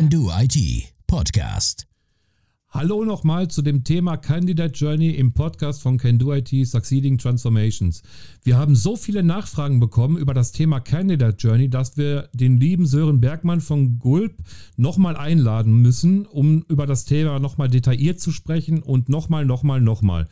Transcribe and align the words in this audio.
Can 0.00 0.08
Do 0.08 0.30
IT 0.34 0.56
Podcast. 1.06 1.86
Hallo 2.70 3.04
nochmal 3.04 3.48
zu 3.48 3.60
dem 3.60 3.84
Thema 3.84 4.16
Candidate 4.16 4.72
Journey 4.72 5.10
im 5.10 5.34
Podcast 5.34 5.82
von 5.82 5.98
Can 5.98 6.18
Do 6.18 6.32
IT 6.32 6.48
Succeeding 6.66 7.18
Transformations. 7.18 8.02
Wir 8.42 8.56
haben 8.56 8.74
so 8.74 8.96
viele 8.96 9.22
Nachfragen 9.22 9.78
bekommen 9.78 10.16
über 10.16 10.32
das 10.32 10.52
Thema 10.52 10.80
Candidate 10.80 11.36
Journey, 11.36 11.68
dass 11.68 11.98
wir 11.98 12.30
den 12.32 12.58
lieben 12.58 12.86
Sören 12.86 13.20
Bergmann 13.20 13.60
von 13.60 13.98
Gulp 13.98 14.38
nochmal 14.78 15.18
einladen 15.18 15.82
müssen, 15.82 16.24
um 16.24 16.62
über 16.62 16.86
das 16.86 17.04
Thema 17.04 17.38
nochmal 17.38 17.68
detailliert 17.68 18.20
zu 18.20 18.32
sprechen 18.32 18.82
und 18.82 19.10
nochmal, 19.10 19.44
nochmal, 19.44 19.82
nochmal. 19.82 20.28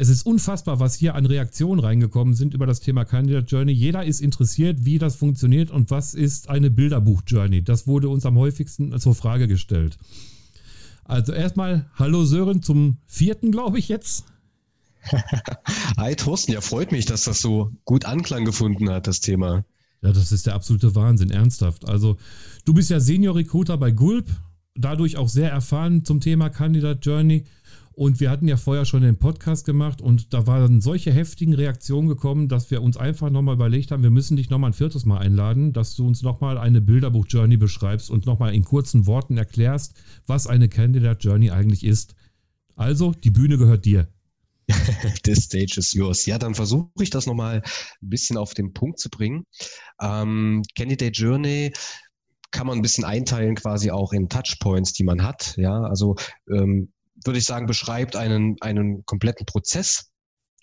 Es 0.00 0.08
ist 0.08 0.24
unfassbar, 0.24 0.78
was 0.78 0.94
hier 0.94 1.16
an 1.16 1.26
Reaktionen 1.26 1.80
reingekommen 1.80 2.32
sind 2.32 2.54
über 2.54 2.66
das 2.66 2.78
Thema 2.78 3.04
Candidate 3.04 3.46
Journey. 3.46 3.72
Jeder 3.72 4.04
ist 4.04 4.20
interessiert, 4.20 4.84
wie 4.84 4.98
das 4.98 5.16
funktioniert 5.16 5.72
und 5.72 5.90
was 5.90 6.14
ist 6.14 6.48
eine 6.48 6.70
Bilderbuch 6.70 7.22
Journey. 7.26 7.64
Das 7.64 7.88
wurde 7.88 8.08
uns 8.08 8.24
am 8.24 8.38
häufigsten 8.38 8.96
zur 9.00 9.16
Frage 9.16 9.48
gestellt. 9.48 9.98
Also 11.02 11.32
erstmal 11.32 11.90
Hallo 11.96 12.24
Sören 12.24 12.62
zum 12.62 12.98
vierten, 13.06 13.50
glaube 13.50 13.80
ich 13.80 13.88
jetzt. 13.88 14.24
Hi 15.96 16.14
Thorsten, 16.14 16.52
ja 16.52 16.60
freut 16.60 16.92
mich, 16.92 17.06
dass 17.06 17.24
das 17.24 17.40
so 17.40 17.72
gut 17.84 18.04
Anklang 18.04 18.44
gefunden 18.44 18.88
hat, 18.90 19.08
das 19.08 19.18
Thema. 19.18 19.64
Ja, 20.00 20.12
das 20.12 20.30
ist 20.30 20.46
der 20.46 20.54
absolute 20.54 20.94
Wahnsinn, 20.94 21.32
ernsthaft. 21.32 21.88
Also 21.88 22.18
du 22.64 22.72
bist 22.72 22.90
ja 22.90 23.00
Senior 23.00 23.34
Recruiter 23.34 23.76
bei 23.76 23.90
Gulp, 23.90 24.30
dadurch 24.76 25.16
auch 25.16 25.28
sehr 25.28 25.50
erfahren 25.50 26.04
zum 26.04 26.20
Thema 26.20 26.50
Candidate 26.50 27.00
Journey. 27.02 27.46
Und 27.98 28.20
wir 28.20 28.30
hatten 28.30 28.46
ja 28.46 28.56
vorher 28.56 28.84
schon 28.84 29.02
den 29.02 29.18
Podcast 29.18 29.66
gemacht 29.66 30.00
und 30.00 30.32
da 30.32 30.46
waren 30.46 30.80
solche 30.80 31.12
heftigen 31.12 31.52
Reaktionen 31.52 32.06
gekommen, 32.06 32.46
dass 32.46 32.70
wir 32.70 32.80
uns 32.80 32.96
einfach 32.96 33.28
nochmal 33.28 33.56
überlegt 33.56 33.90
haben, 33.90 34.04
wir 34.04 34.10
müssen 34.10 34.36
dich 34.36 34.50
nochmal 34.50 34.70
ein 34.70 34.74
viertes 34.74 35.04
Mal 35.04 35.18
einladen, 35.18 35.72
dass 35.72 35.96
du 35.96 36.06
uns 36.06 36.22
nochmal 36.22 36.58
eine 36.58 36.80
Bilderbuch-Journey 36.80 37.56
beschreibst 37.56 38.08
und 38.08 38.24
nochmal 38.24 38.54
in 38.54 38.62
kurzen 38.62 39.08
Worten 39.08 39.36
erklärst, 39.36 39.94
was 40.28 40.46
eine 40.46 40.68
Candidate 40.68 41.18
Journey 41.18 41.50
eigentlich 41.50 41.82
ist. 41.82 42.14
Also, 42.76 43.14
die 43.14 43.30
Bühne 43.30 43.58
gehört 43.58 43.84
dir. 43.84 44.06
The 45.24 45.34
stage 45.34 45.74
is 45.78 45.92
yours. 45.92 46.24
Ja, 46.24 46.38
dann 46.38 46.54
versuche 46.54 46.92
ich 47.00 47.10
das 47.10 47.26
nochmal 47.26 47.62
ein 48.00 48.08
bisschen 48.08 48.36
auf 48.36 48.54
den 48.54 48.74
Punkt 48.74 49.00
zu 49.00 49.10
bringen. 49.10 49.44
Ähm, 50.00 50.62
Candidate 50.76 51.20
Journey 51.20 51.72
kann 52.52 52.68
man 52.68 52.78
ein 52.78 52.82
bisschen 52.82 53.04
einteilen 53.04 53.56
quasi 53.56 53.90
auch 53.90 54.12
in 54.12 54.28
Touchpoints, 54.28 54.92
die 54.92 55.02
man 55.02 55.24
hat. 55.24 55.56
Ja, 55.56 55.82
also 55.82 56.14
ähm, 56.48 56.92
würde 57.24 57.38
ich 57.38 57.44
sagen, 57.44 57.66
beschreibt 57.66 58.16
einen, 58.16 58.56
einen 58.60 59.04
kompletten 59.04 59.46
Prozess. 59.46 60.10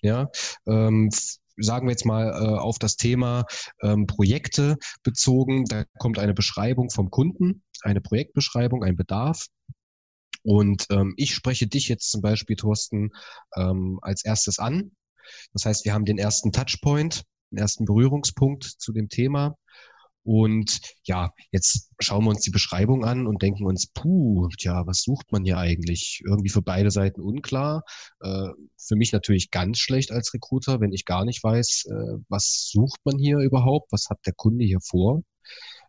Ja, 0.02 0.28
ähm, 0.66 1.10
sagen 1.58 1.86
wir 1.86 1.92
jetzt 1.92 2.04
mal 2.04 2.28
äh, 2.28 2.58
auf 2.58 2.78
das 2.78 2.96
Thema 2.96 3.44
ähm, 3.82 4.06
Projekte 4.06 4.76
bezogen. 5.02 5.64
Da 5.64 5.84
kommt 5.98 6.18
eine 6.18 6.34
Beschreibung 6.34 6.90
vom 6.90 7.10
Kunden, 7.10 7.62
eine 7.82 8.00
Projektbeschreibung, 8.00 8.84
ein 8.84 8.96
Bedarf. 8.96 9.46
Und 10.42 10.86
ähm, 10.90 11.14
ich 11.16 11.34
spreche 11.34 11.66
dich 11.66 11.88
jetzt 11.88 12.10
zum 12.10 12.20
Beispiel, 12.20 12.56
Thorsten, 12.56 13.10
ähm, 13.56 13.98
als 14.02 14.24
erstes 14.24 14.58
an. 14.58 14.92
Das 15.52 15.64
heißt, 15.64 15.84
wir 15.84 15.92
haben 15.92 16.04
den 16.04 16.18
ersten 16.18 16.52
Touchpoint, 16.52 17.24
den 17.50 17.58
ersten 17.58 17.84
Berührungspunkt 17.84 18.64
zu 18.64 18.92
dem 18.92 19.08
Thema. 19.08 19.56
Und 20.26 20.80
ja, 21.04 21.30
jetzt 21.52 21.88
schauen 22.00 22.24
wir 22.24 22.30
uns 22.30 22.40
die 22.40 22.50
Beschreibung 22.50 23.04
an 23.04 23.28
und 23.28 23.42
denken 23.42 23.64
uns, 23.64 23.86
puh, 23.86 24.48
tja, 24.58 24.84
was 24.84 25.02
sucht 25.02 25.30
man 25.30 25.44
hier 25.44 25.56
eigentlich? 25.56 26.20
Irgendwie 26.26 26.48
für 26.48 26.62
beide 26.62 26.90
Seiten 26.90 27.20
unklar. 27.20 27.84
Äh, 28.20 28.48
für 28.76 28.96
mich 28.96 29.12
natürlich 29.12 29.52
ganz 29.52 29.78
schlecht 29.78 30.10
als 30.10 30.34
Recruiter, 30.34 30.80
wenn 30.80 30.92
ich 30.92 31.04
gar 31.04 31.24
nicht 31.24 31.44
weiß, 31.44 31.84
äh, 31.90 32.18
was 32.28 32.68
sucht 32.72 32.98
man 33.04 33.18
hier 33.18 33.38
überhaupt? 33.38 33.92
Was 33.92 34.08
hat 34.10 34.18
der 34.26 34.32
Kunde 34.32 34.64
hier 34.64 34.80
vor? 34.80 35.22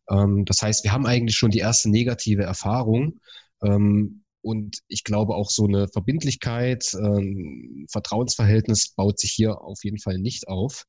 Ähm, 0.07 0.45
das 0.45 0.61
heißt, 0.61 0.83
wir 0.83 0.91
haben 0.91 1.07
eigentlich 1.07 1.35
schon 1.35 1.49
die 1.49 1.57
erste 1.57 1.89
negative 1.89 2.43
Erfahrung. 2.43 3.19
Ähm, 3.63 4.23
und 4.41 4.81
ich 4.87 5.03
glaube 5.03 5.33
auch 5.33 5.49
so 5.49 5.65
eine 5.65 5.87
Verbindlichkeit, 5.87 6.93
ähm, 6.93 7.87
Vertrauensverhältnis 7.89 8.93
baut 8.95 9.19
sich 9.19 9.31
hier 9.31 9.61
auf 9.61 9.79
jeden 9.83 9.97
Fall 9.99 10.19
nicht 10.19 10.47
auf. 10.47 10.83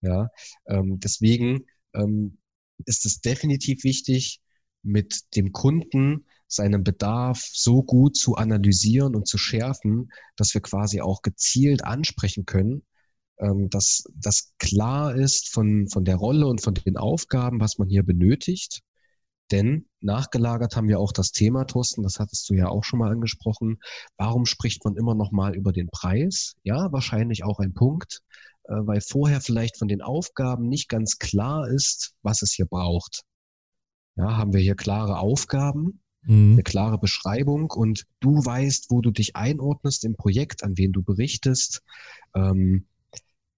Ja, 0.00 0.30
ähm, 0.66 0.98
deswegen 0.98 1.66
ist 2.86 3.06
es 3.06 3.20
definitiv 3.20 3.84
wichtig, 3.84 4.40
mit 4.82 5.20
dem 5.36 5.52
Kunden 5.52 6.26
seinen 6.46 6.82
Bedarf 6.82 7.48
so 7.52 7.82
gut 7.82 8.16
zu 8.16 8.34
analysieren 8.34 9.14
und 9.14 9.28
zu 9.28 9.38
schärfen, 9.38 10.10
dass 10.36 10.52
wir 10.54 10.60
quasi 10.60 11.00
auch 11.00 11.22
gezielt 11.22 11.84
ansprechen 11.84 12.44
können, 12.44 12.82
ähm, 13.38 13.70
dass 13.70 14.04
das 14.14 14.52
klar 14.58 15.14
ist 15.14 15.48
von, 15.52 15.88
von 15.88 16.04
der 16.04 16.16
Rolle 16.16 16.46
und 16.46 16.60
von 16.60 16.74
den 16.74 16.96
Aufgaben, 16.96 17.60
was 17.60 17.78
man 17.78 17.88
hier 17.88 18.02
benötigt. 18.02 18.80
Denn 19.50 19.86
nachgelagert 20.00 20.76
haben 20.76 20.88
wir 20.88 21.00
auch 21.00 21.12
das 21.12 21.32
Thema, 21.32 21.64
Thorsten, 21.64 22.02
das 22.02 22.18
hattest 22.20 22.48
du 22.48 22.54
ja 22.54 22.68
auch 22.68 22.84
schon 22.84 23.00
mal 23.00 23.10
angesprochen. 23.10 23.78
Warum 24.16 24.46
spricht 24.46 24.84
man 24.84 24.96
immer 24.96 25.14
noch 25.14 25.32
mal 25.32 25.56
über 25.56 25.72
den 25.72 25.88
Preis? 25.88 26.54
Ja, 26.62 26.92
wahrscheinlich 26.92 27.42
auch 27.44 27.58
ein 27.58 27.74
Punkt. 27.74 28.22
Äh, 28.64 28.74
weil 28.86 29.00
vorher 29.00 29.40
vielleicht 29.40 29.78
von 29.78 29.88
den 29.88 30.02
Aufgaben 30.02 30.68
nicht 30.68 30.88
ganz 30.88 31.18
klar 31.18 31.68
ist, 31.68 32.14
was 32.22 32.42
es 32.42 32.52
hier 32.52 32.66
braucht. 32.66 33.22
Ja, 34.16 34.36
haben 34.36 34.52
wir 34.52 34.60
hier 34.60 34.74
klare 34.74 35.18
Aufgaben, 35.18 36.00
mhm. 36.22 36.52
eine 36.52 36.62
klare 36.62 36.98
Beschreibung 36.98 37.70
und 37.70 38.06
du 38.20 38.44
weißt, 38.44 38.90
wo 38.90 39.00
du 39.00 39.10
dich 39.10 39.36
einordnest 39.36 40.04
im 40.04 40.16
Projekt, 40.16 40.62
an 40.62 40.76
wen 40.76 40.92
du 40.92 41.02
berichtest, 41.02 41.82
ähm, 42.34 42.86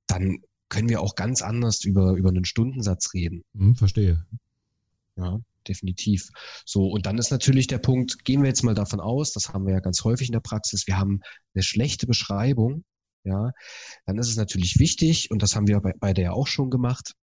dann 0.07 0.39
können 0.69 0.89
wir 0.89 1.01
auch 1.01 1.15
ganz 1.15 1.43
anders 1.43 1.85
über, 1.85 2.13
über 2.13 2.31
einen 2.31 2.45
Stundensatz 2.45 3.13
reden. 3.13 3.43
Mhm, 3.53 3.75
verstehe. 3.75 4.25
Ja, 5.17 5.39
definitiv. 5.69 6.29
So, 6.65 6.87
und 6.87 7.07
dann 7.07 7.19
ist 7.19 7.31
natürlich 7.31 7.67
der 7.67 7.79
Punkt, 7.79 8.25
gehen 8.25 8.43
wir 8.43 8.49
jetzt 8.49 8.63
mal 8.63 8.75
davon 8.75 9.01
aus, 9.01 9.33
das 9.33 9.51
haben 9.51 9.67
wir 9.67 9.75
ja 9.75 9.81
ganz 9.81 10.05
häufig 10.05 10.29
in 10.29 10.33
der 10.33 10.41
Praxis, 10.41 10.87
wir 10.87 10.99
haben 10.99 11.21
eine 11.55 11.63
schlechte 11.63 12.07
Beschreibung 12.07 12.85
ja, 13.25 13.53
dann 14.07 14.19
ist 14.19 14.29
es 14.29 14.37
natürlich 14.37 14.79
wichtig, 14.79 15.31
und 15.31 15.43
das 15.43 15.57
haben 15.57 15.67
wir 15.69 15.81
bei, 15.81 15.93
bei 15.99 16.13
der 16.13 16.35
auch 16.35 16.47
schon 16.47 16.71
gemacht, 16.71 17.15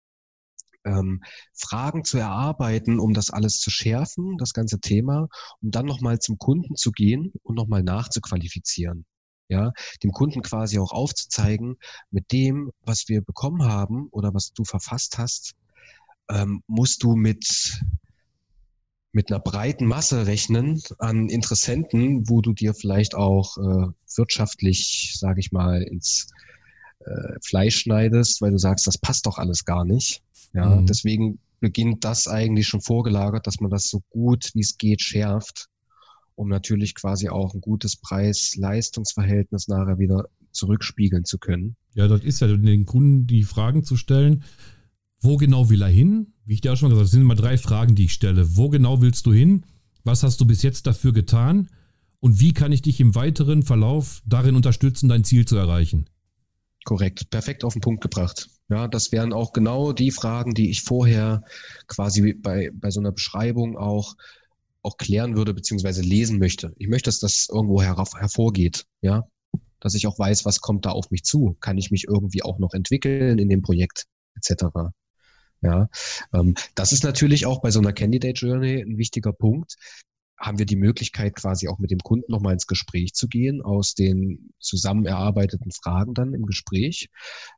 ähm, 0.85 1.23
Fragen 1.55 2.05
zu 2.05 2.19
erarbeiten, 2.19 2.99
um 2.99 3.13
das 3.15 3.31
alles 3.31 3.59
zu 3.59 3.71
schärfen, 3.71 4.37
das 4.39 4.53
ganze 4.53 4.81
Thema, 4.81 5.29
um 5.61 5.71
dann 5.71 5.87
nochmal 5.87 6.19
zum 6.19 6.39
Kunden 6.39 6.77
zu 6.77 6.93
gehen 6.93 7.33
und 7.43 7.57
nochmal 7.57 7.83
nachzuqualifizieren. 7.83 9.05
Ja, 9.51 9.73
dem 10.03 10.13
Kunden 10.13 10.43
quasi 10.43 10.79
auch 10.79 10.93
aufzuzeigen, 10.93 11.77
mit 12.11 12.33
dem, 12.33 12.71
was 12.83 13.09
wir 13.09 13.23
bekommen 13.23 13.65
haben 13.65 14.09
oder 14.11 14.35
was 14.35 14.53
du 14.53 14.65
verfasst 14.65 15.17
hast, 15.17 15.55
ähm, 16.31 16.63
musst 16.67 17.03
du 17.03 17.17
mit 17.17 17.81
mit 19.13 19.31
einer 19.31 19.41
breiten 19.41 19.87
Masse 19.87 20.27
rechnen 20.27 20.83
an 20.99 21.29
Interessenten, 21.29 22.29
wo 22.29 22.41
du 22.41 22.53
dir 22.53 22.75
vielleicht 22.75 23.15
auch 23.15 23.57
äh, 23.59 23.87
wirtschaftlich, 24.17 25.15
sage 25.19 25.41
ich 25.41 25.51
mal, 25.51 25.83
ins 25.83 26.29
äh, 27.01 27.39
Fleisch 27.43 27.79
schneidest, 27.79 28.43
weil 28.43 28.51
du 28.51 28.59
sagst, 28.59 28.87
das 28.87 28.99
passt 28.99 29.27
doch 29.27 29.39
alles 29.39 29.65
gar 29.65 29.85
nicht. 29.85 30.23
Ja, 30.53 30.77
mhm. 30.77 30.87
deswegen 30.87 31.39
beginnt 31.61 32.05
das 32.05 32.29
eigentlich 32.29 32.69
schon 32.69 32.81
vorgelagert, 32.81 33.47
dass 33.47 33.61
man 33.61 33.71
das 33.71 33.89
so 33.89 34.03
gut 34.11 34.51
wie 34.55 34.61
es 34.61 34.77
geht 34.77 35.01
schärft, 35.01 35.69
um 36.35 36.49
natürlich 36.49 36.95
quasi 36.95 37.29
auch 37.29 37.55
ein 37.55 37.61
gutes 37.61 37.97
Preis-Leistungsverhältnis 37.97 39.69
nachher 39.69 39.99
wieder 39.99 40.27
zurückspiegeln 40.53 41.25
zu 41.25 41.39
können. 41.39 41.77
Ja, 41.95 42.09
das 42.09 42.23
ist 42.23 42.41
ja 42.41 42.47
den 42.49 42.85
Kunden 42.85 43.27
die 43.27 43.43
Fragen 43.43 43.85
zu 43.85 43.97
stellen, 43.97 44.45
wo 45.21 45.37
genau 45.37 45.69
will 45.69 45.83
er 45.83 45.89
hin? 45.89 46.33
Wie 46.45 46.55
ich 46.55 46.61
dir 46.61 46.73
auch 46.73 46.77
schon 46.77 46.89
gesagt 46.91 46.99
habe, 46.99 47.05
das 47.05 47.11
sind 47.11 47.23
immer 47.23 47.35
drei 47.35 47.59
Fragen, 47.59 47.95
die 47.95 48.07
ich 48.07 48.13
stelle. 48.13 48.57
Wo 48.57 48.69
genau 48.69 49.01
willst 49.01 49.27
du 49.27 49.33
hin? 49.33 49.65
Was 50.05 50.23
hast 50.23 50.41
du 50.41 50.47
bis 50.47 50.63
jetzt 50.63 50.87
dafür 50.87 51.13
getan? 51.13 51.69
Und 52.21 52.41
wie 52.41 52.53
kann 52.53 52.73
ich 52.73 52.83
dich 52.83 53.01
im 53.01 53.15
weiteren 53.15 53.63
Verlauf 53.63 54.23
darin 54.27 54.57
unterstützen, 54.57 55.09
dein 55.09 55.25
Ziel 55.25 55.47
zu 55.47 55.57
erreichen? 55.57 56.09
Korrekt, 56.85 57.31
perfekt 57.31 57.65
auf 57.65 57.75
den 57.75 57.83
Punkt 57.83 58.01
gebracht. 58.01 58.49
Ja, 58.71 58.89
das 58.89 59.13
wären 59.13 59.33
auch 59.33 59.53
genau 59.53 59.93
die 59.93 60.11
Fragen, 60.11 60.55
die 60.55 60.71
ich 60.71 60.83
vorher 60.83 61.43
quasi 61.87 62.35
bei, 62.35 62.71
bei 62.73 62.91
so 62.91 63.01
einer 63.01 63.13
Beschreibung 63.13 63.77
auch, 63.77 64.15
auch 64.83 64.97
klären 64.97 65.37
würde, 65.37 65.55
beziehungsweise 65.55 66.03
lesen 66.03 66.39
möchte. 66.39 66.73
Ich 66.79 66.89
möchte, 66.89 67.09
dass 67.09 67.21
das 67.21 67.49
irgendwo 67.51 67.83
herauf, 67.83 68.15
hervorgeht, 68.15 68.87
ja, 69.01 69.25
dass 69.81 69.95
ich 69.95 70.07
auch 70.07 70.19
weiß, 70.19 70.45
was 70.45 70.61
kommt 70.61 70.87
da 70.87 70.91
auf 70.91 71.11
mich 71.11 71.25
zu. 71.25 71.57
Kann 71.61 71.79
ich 71.79 71.91
mich 71.91 72.05
irgendwie 72.09 72.43
auch 72.43 72.59
noch 72.59 72.75
entwickeln 72.75 73.39
in 73.39 73.49
dem 73.49 73.63
Projekt, 73.63 74.07
etc. 74.35 74.65
Ja, 75.61 75.89
ähm, 76.33 76.55
das 76.75 76.93
ist 76.93 77.05
natürlich 77.05 77.47
auch 77.47 77.61
bei 77.61 77.71
so 77.71 77.81
einer 77.81 77.93
Candidate 77.93 78.47
Journey 78.47 78.81
ein 78.81 78.99
wichtiger 78.99 79.33
Punkt. 79.33 79.77
Haben 80.39 80.59
wir 80.59 80.67
die 80.67 80.77
Möglichkeit, 80.77 81.35
quasi 81.35 81.67
auch 81.67 81.79
mit 81.79 81.91
dem 81.91 81.99
Kunden 81.99 82.31
nochmal 82.31 82.53
ins 82.53 82.69
Gespräch 82.69 83.15
zu 83.15 83.27
gehen, 83.27 83.61
aus 83.61 83.95
den 83.95 84.51
zusammen 84.61 85.05
erarbeiteten 85.05 85.73
Fragen 85.73 86.15
dann 86.15 86.33
im 86.33 86.47
Gespräch. 86.47 87.09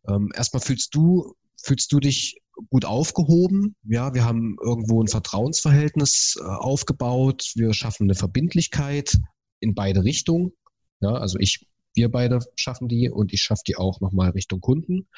Ähm, 0.08 0.30
erstmal 0.34 0.62
fühlst 0.62 0.94
du, 0.94 1.34
fühlst 1.62 1.92
du 1.92 2.00
dich 2.00 2.40
gut 2.70 2.84
aufgehoben. 2.84 3.76
Ja, 3.84 4.14
wir 4.14 4.24
haben 4.24 4.56
irgendwo 4.62 5.02
ein 5.02 5.08
Vertrauensverhältnis 5.08 6.38
äh, 6.40 6.44
aufgebaut. 6.44 7.52
Wir 7.54 7.74
schaffen 7.74 8.04
eine 8.04 8.14
Verbindlichkeit 8.14 9.18
in 9.60 9.74
beide 9.74 10.04
Richtungen. 10.04 10.52
Ja, 11.00 11.12
also 11.12 11.38
ich 11.38 11.66
wir 11.94 12.08
beide 12.10 12.38
schaffen 12.56 12.88
die 12.88 13.10
und 13.10 13.32
ich 13.32 13.42
schaffe 13.42 13.62
die 13.66 13.76
auch 13.76 14.00
nochmal 14.00 14.30
Richtung 14.30 14.60
Kunden. 14.60 15.08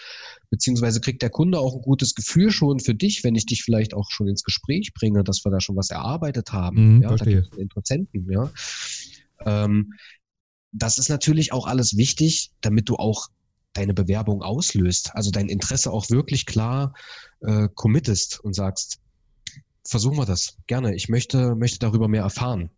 Beziehungsweise 0.50 1.00
kriegt 1.00 1.22
der 1.22 1.30
Kunde 1.30 1.58
auch 1.58 1.74
ein 1.74 1.82
gutes 1.82 2.14
Gefühl 2.14 2.50
schon 2.50 2.80
für 2.80 2.94
dich, 2.94 3.24
wenn 3.24 3.34
ich 3.34 3.46
dich 3.46 3.62
vielleicht 3.62 3.94
auch 3.94 4.10
schon 4.10 4.28
ins 4.28 4.42
Gespräch 4.42 4.92
bringe, 4.94 5.22
dass 5.24 5.44
wir 5.44 5.50
da 5.50 5.60
schon 5.60 5.76
was 5.76 5.90
erarbeitet 5.90 6.52
haben. 6.52 6.96
Mhm, 6.96 7.02
ja, 7.02 7.08
verstehe. 7.08 7.48
da 7.50 7.56
Interessenten, 7.58 8.30
ja. 8.30 8.50
Ähm, 9.44 9.92
das 10.72 10.98
ist 10.98 11.10
natürlich 11.10 11.52
auch 11.52 11.66
alles 11.66 11.96
wichtig, 11.96 12.50
damit 12.62 12.88
du 12.88 12.96
auch 12.96 13.28
deine 13.74 13.94
Bewerbung 13.94 14.42
auslöst, 14.42 15.10
also 15.14 15.30
dein 15.30 15.48
Interesse 15.48 15.90
auch 15.92 16.08
wirklich 16.10 16.46
klar 16.46 16.94
äh, 17.40 17.68
committest 17.74 18.40
und 18.40 18.54
sagst, 18.54 19.00
versuchen 19.84 20.16
wir 20.16 20.26
das 20.26 20.56
gerne. 20.66 20.94
Ich 20.94 21.08
möchte, 21.08 21.54
möchte 21.54 21.78
darüber 21.78 22.08
mehr 22.08 22.22
erfahren. 22.22 22.70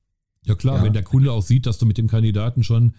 Ja 0.42 0.54
klar, 0.54 0.78
Ja. 0.78 0.84
wenn 0.84 0.92
der 0.92 1.02
Kunde 1.02 1.32
auch 1.32 1.42
sieht, 1.42 1.66
dass 1.66 1.78
du 1.78 1.86
mit 1.86 1.98
dem 1.98 2.08
Kandidaten 2.08 2.64
schon 2.64 2.94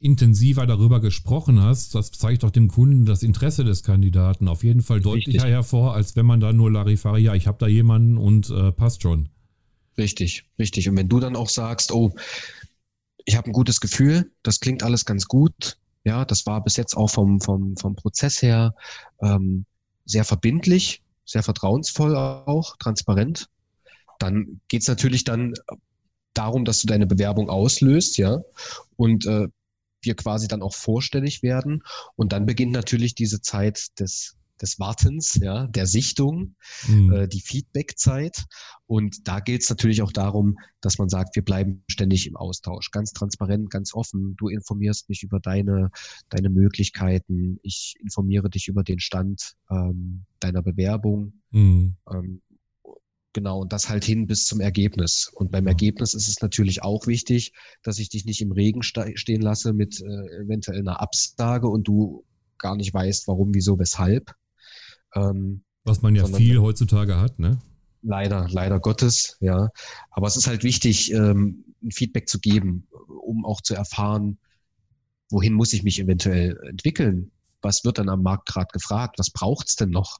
intensiver 0.00 0.66
darüber 0.66 1.00
gesprochen 1.00 1.62
hast, 1.62 1.94
das 1.94 2.10
zeigt 2.10 2.42
auch 2.44 2.50
dem 2.50 2.68
Kunden 2.68 3.04
das 3.04 3.22
Interesse 3.22 3.64
des 3.64 3.82
Kandidaten 3.82 4.48
auf 4.48 4.64
jeden 4.64 4.80
Fall 4.80 5.00
deutlicher 5.00 5.44
Richtig. 5.44 5.52
hervor, 5.52 5.94
als 5.94 6.16
wenn 6.16 6.24
man 6.24 6.40
da 6.40 6.52
nur 6.52 6.72
Larifari, 6.72 7.20
ja, 7.20 7.34
ich 7.34 7.46
habe 7.46 7.58
da 7.58 7.66
jemanden 7.66 8.16
und 8.16 8.48
äh, 8.48 8.72
passt 8.72 9.02
schon. 9.02 9.28
Richtig, 9.98 10.46
richtig. 10.58 10.88
Und 10.88 10.96
wenn 10.96 11.08
du 11.08 11.20
dann 11.20 11.36
auch 11.36 11.50
sagst, 11.50 11.92
oh, 11.92 12.14
ich 13.26 13.36
habe 13.36 13.50
ein 13.50 13.52
gutes 13.52 13.80
Gefühl, 13.80 14.32
das 14.42 14.60
klingt 14.60 14.82
alles 14.82 15.04
ganz 15.04 15.26
gut, 15.26 15.76
ja, 16.04 16.24
das 16.24 16.46
war 16.46 16.64
bis 16.64 16.76
jetzt 16.76 16.96
auch 16.96 17.10
vom, 17.10 17.42
vom, 17.42 17.76
vom 17.76 17.94
Prozess 17.94 18.40
her 18.40 18.74
ähm, 19.20 19.66
sehr 20.06 20.24
verbindlich, 20.24 21.02
sehr 21.26 21.42
vertrauensvoll 21.42 22.16
auch, 22.16 22.76
transparent, 22.78 23.50
dann 24.18 24.60
geht's 24.68 24.88
natürlich 24.88 25.24
dann 25.24 25.52
darum, 26.32 26.64
dass 26.64 26.80
du 26.80 26.86
deine 26.86 27.06
Bewerbung 27.06 27.50
auslöst, 27.50 28.16
ja, 28.16 28.38
und 28.96 29.26
äh, 29.26 29.48
wir 30.02 30.14
quasi 30.14 30.48
dann 30.48 30.62
auch 30.62 30.74
vorstellig 30.74 31.42
werden. 31.42 31.82
Und 32.16 32.32
dann 32.32 32.46
beginnt 32.46 32.72
natürlich 32.72 33.14
diese 33.14 33.40
Zeit 33.40 33.98
des, 33.98 34.36
des 34.60 34.78
Wartens, 34.78 35.38
ja, 35.42 35.66
der 35.68 35.86
Sichtung, 35.86 36.54
Mhm. 36.86 37.12
äh, 37.12 37.28
die 37.28 37.40
Feedbackzeit. 37.40 38.44
Und 38.86 39.26
da 39.28 39.40
gilt 39.40 39.62
es 39.62 39.70
natürlich 39.70 40.02
auch 40.02 40.12
darum, 40.12 40.58
dass 40.80 40.98
man 40.98 41.08
sagt, 41.08 41.36
wir 41.36 41.44
bleiben 41.44 41.84
ständig 41.88 42.26
im 42.26 42.36
Austausch, 42.36 42.90
ganz 42.90 43.12
transparent, 43.12 43.70
ganz 43.70 43.94
offen. 43.94 44.34
Du 44.36 44.48
informierst 44.48 45.08
mich 45.08 45.22
über 45.22 45.38
deine, 45.40 45.90
deine 46.28 46.50
Möglichkeiten. 46.50 47.58
Ich 47.62 47.94
informiere 48.00 48.50
dich 48.50 48.68
über 48.68 48.82
den 48.82 48.98
Stand 48.98 49.54
ähm, 49.70 50.24
deiner 50.40 50.62
Bewerbung. 50.62 51.34
Mhm. 51.50 51.96
Ähm, 52.12 52.42
genau, 53.32 53.60
und 53.60 53.72
das 53.72 53.88
halt 53.88 54.04
hin 54.04 54.26
bis 54.26 54.44
zum 54.44 54.60
Ergebnis. 54.60 55.30
Und 55.34 55.50
beim 55.50 55.64
Ja. 55.64 55.70
Ergebnis 55.70 56.14
ist 56.14 56.28
es 56.28 56.40
natürlich 56.40 56.82
auch 56.82 57.06
wichtig, 57.06 57.52
dass 57.82 57.98
ich 57.98 58.08
dich 58.08 58.24
nicht 58.24 58.40
im 58.40 58.52
Regen 58.52 58.82
ste 58.82 59.12
stehen 59.16 59.42
lasse 59.42 59.72
mit 59.72 60.00
äh, 60.00 60.42
eventuell 60.42 60.78
einer 60.80 61.00
Absage 61.00 61.68
und 61.68 61.86
du 61.88 62.24
gar 62.58 62.76
nicht 62.76 62.92
weißt, 62.92 63.26
warum, 63.28 63.54
wieso, 63.54 63.78
weshalb. 63.78 64.34
Ähm, 65.14 65.62
Was 65.84 66.02
man 66.02 66.14
ja 66.14 66.22
sondern- 66.22 66.40
viel 66.42 66.58
heutzutage 66.60 67.16
hat, 67.18 67.38
ne? 67.38 67.58
Leider, 68.02 68.46
leider 68.50 68.80
Gottes, 68.80 69.36
ja. 69.40 69.68
Aber 70.10 70.26
es 70.26 70.36
ist 70.36 70.46
halt 70.46 70.64
wichtig, 70.64 71.12
ähm, 71.12 71.64
ein 71.82 71.90
Feedback 71.90 72.28
zu 72.28 72.38
geben, 72.38 72.86
um 73.22 73.44
auch 73.44 73.60
zu 73.60 73.74
erfahren, 73.74 74.38
wohin 75.30 75.52
muss 75.54 75.72
ich 75.74 75.82
mich 75.82 76.00
eventuell 76.00 76.58
entwickeln? 76.68 77.30
Was 77.62 77.84
wird 77.84 77.98
dann 77.98 78.08
am 78.08 78.22
Markt 78.22 78.48
gerade 78.48 78.68
gefragt? 78.72 79.18
Was 79.18 79.30
braucht's 79.30 79.76
denn 79.76 79.90
noch? 79.90 80.18